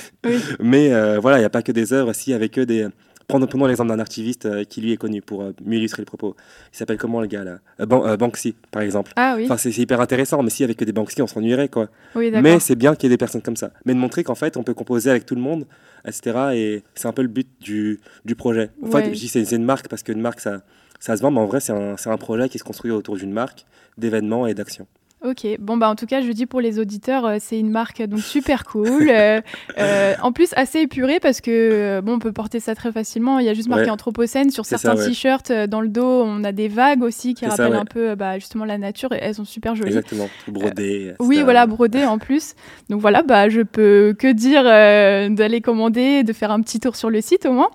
[0.60, 2.14] Mais euh, voilà, il n'y a pas que des œuvres.
[2.14, 2.88] Si, avec eux, des
[3.28, 6.36] Prenons, l'exemple d'un artiviste euh, qui lui est connu pour euh, mieux illustrer le propos.
[6.74, 7.60] Il s'appelle comment le gars là?
[7.80, 9.12] Euh, Banksy, par exemple.
[9.16, 9.46] Ah oui.
[9.46, 11.90] Enfin, c'est hyper intéressant, mais si avec des Banksy, on s'ennuierait quoi.
[12.16, 13.72] mais c'est bien qu'il y ait des personnes comme ça.
[13.86, 15.66] Mais de montrer qu'en fait, on peut composer avec tout le monde,
[16.08, 16.38] etc.
[16.54, 18.70] Et c'est un peu le but du, du projet.
[18.84, 20.62] En fait, je dis c'est une marque parce qu'une marque, ça,
[21.00, 23.32] ça se vend, mais en vrai, c'est un, un projet qui se construit autour d'une
[23.32, 23.66] marque,
[23.98, 24.88] d'événements et d'actions.
[25.26, 28.00] Ok, bon bah en tout cas je dis pour les auditeurs euh, c'est une marque
[28.04, 29.42] donc super cool, euh,
[29.80, 33.40] euh, en plus assez épurée parce que bon on peut porter ça très facilement.
[33.40, 36.68] Il y a juste marqué Anthropocène sur certains t-shirts dans le dos on a des
[36.68, 39.90] vagues aussi qui rappellent un peu bah, justement la nature et elles sont super jolies.
[39.90, 41.16] Exactement, brodées.
[41.20, 42.54] oui voilà brodées en plus.
[42.90, 47.10] Donc voilà bah je peux que dire d'aller commander, de faire un petit tour sur
[47.10, 47.72] le site au moins.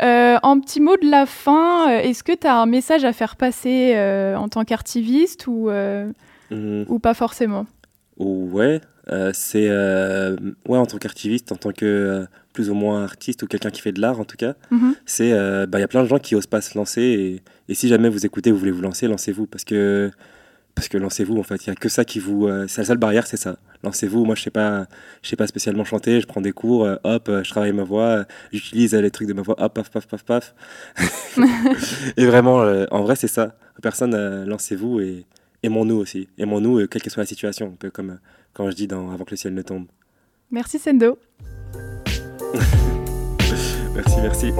[0.00, 3.96] en petit mot de la fin, est-ce que tu as un message à faire passer
[4.36, 5.70] en tant qu'artiviste ou
[6.50, 7.66] ou pas forcément
[8.18, 8.80] Ouais.
[9.10, 10.36] euh, c'est euh,
[10.68, 13.80] ouais en tant qu'artiviste, en tant que euh, plus ou moins artiste ou quelqu'un qui
[13.80, 14.94] fait de l'art en tout cas, Mhm.
[15.06, 15.32] c'est
[15.66, 17.88] bah il y a plein de gens qui osent pas se lancer et, et si
[17.88, 20.10] jamais vous écoutez, vous voulez vous lancer, lancez-vous parce que
[20.74, 22.98] parce que lancez-vous en fait, il y a que ça qui vous c'est la seule
[22.98, 23.56] barrière, c'est ça.
[23.82, 24.24] Lancez-vous.
[24.26, 24.86] Moi je sais pas
[25.22, 28.94] je sais pas spécialement chanter, je prends des cours, hop, je travaille ma voix, j'utilise
[28.94, 30.54] les trucs de ma voix, hop paf paf paf paf.
[32.18, 32.56] et vraiment
[32.90, 33.54] en vrai, c'est ça.
[33.82, 35.24] Personne lancez-vous et
[35.62, 36.28] aimons-nous aussi.
[36.38, 38.18] Aimons-nous euh, quelle que soit la situation, un peu comme euh,
[38.52, 39.86] quand je dis dans avant que le ciel ne tombe.
[40.50, 41.18] Merci Sendo.
[43.94, 44.52] Merci, merci.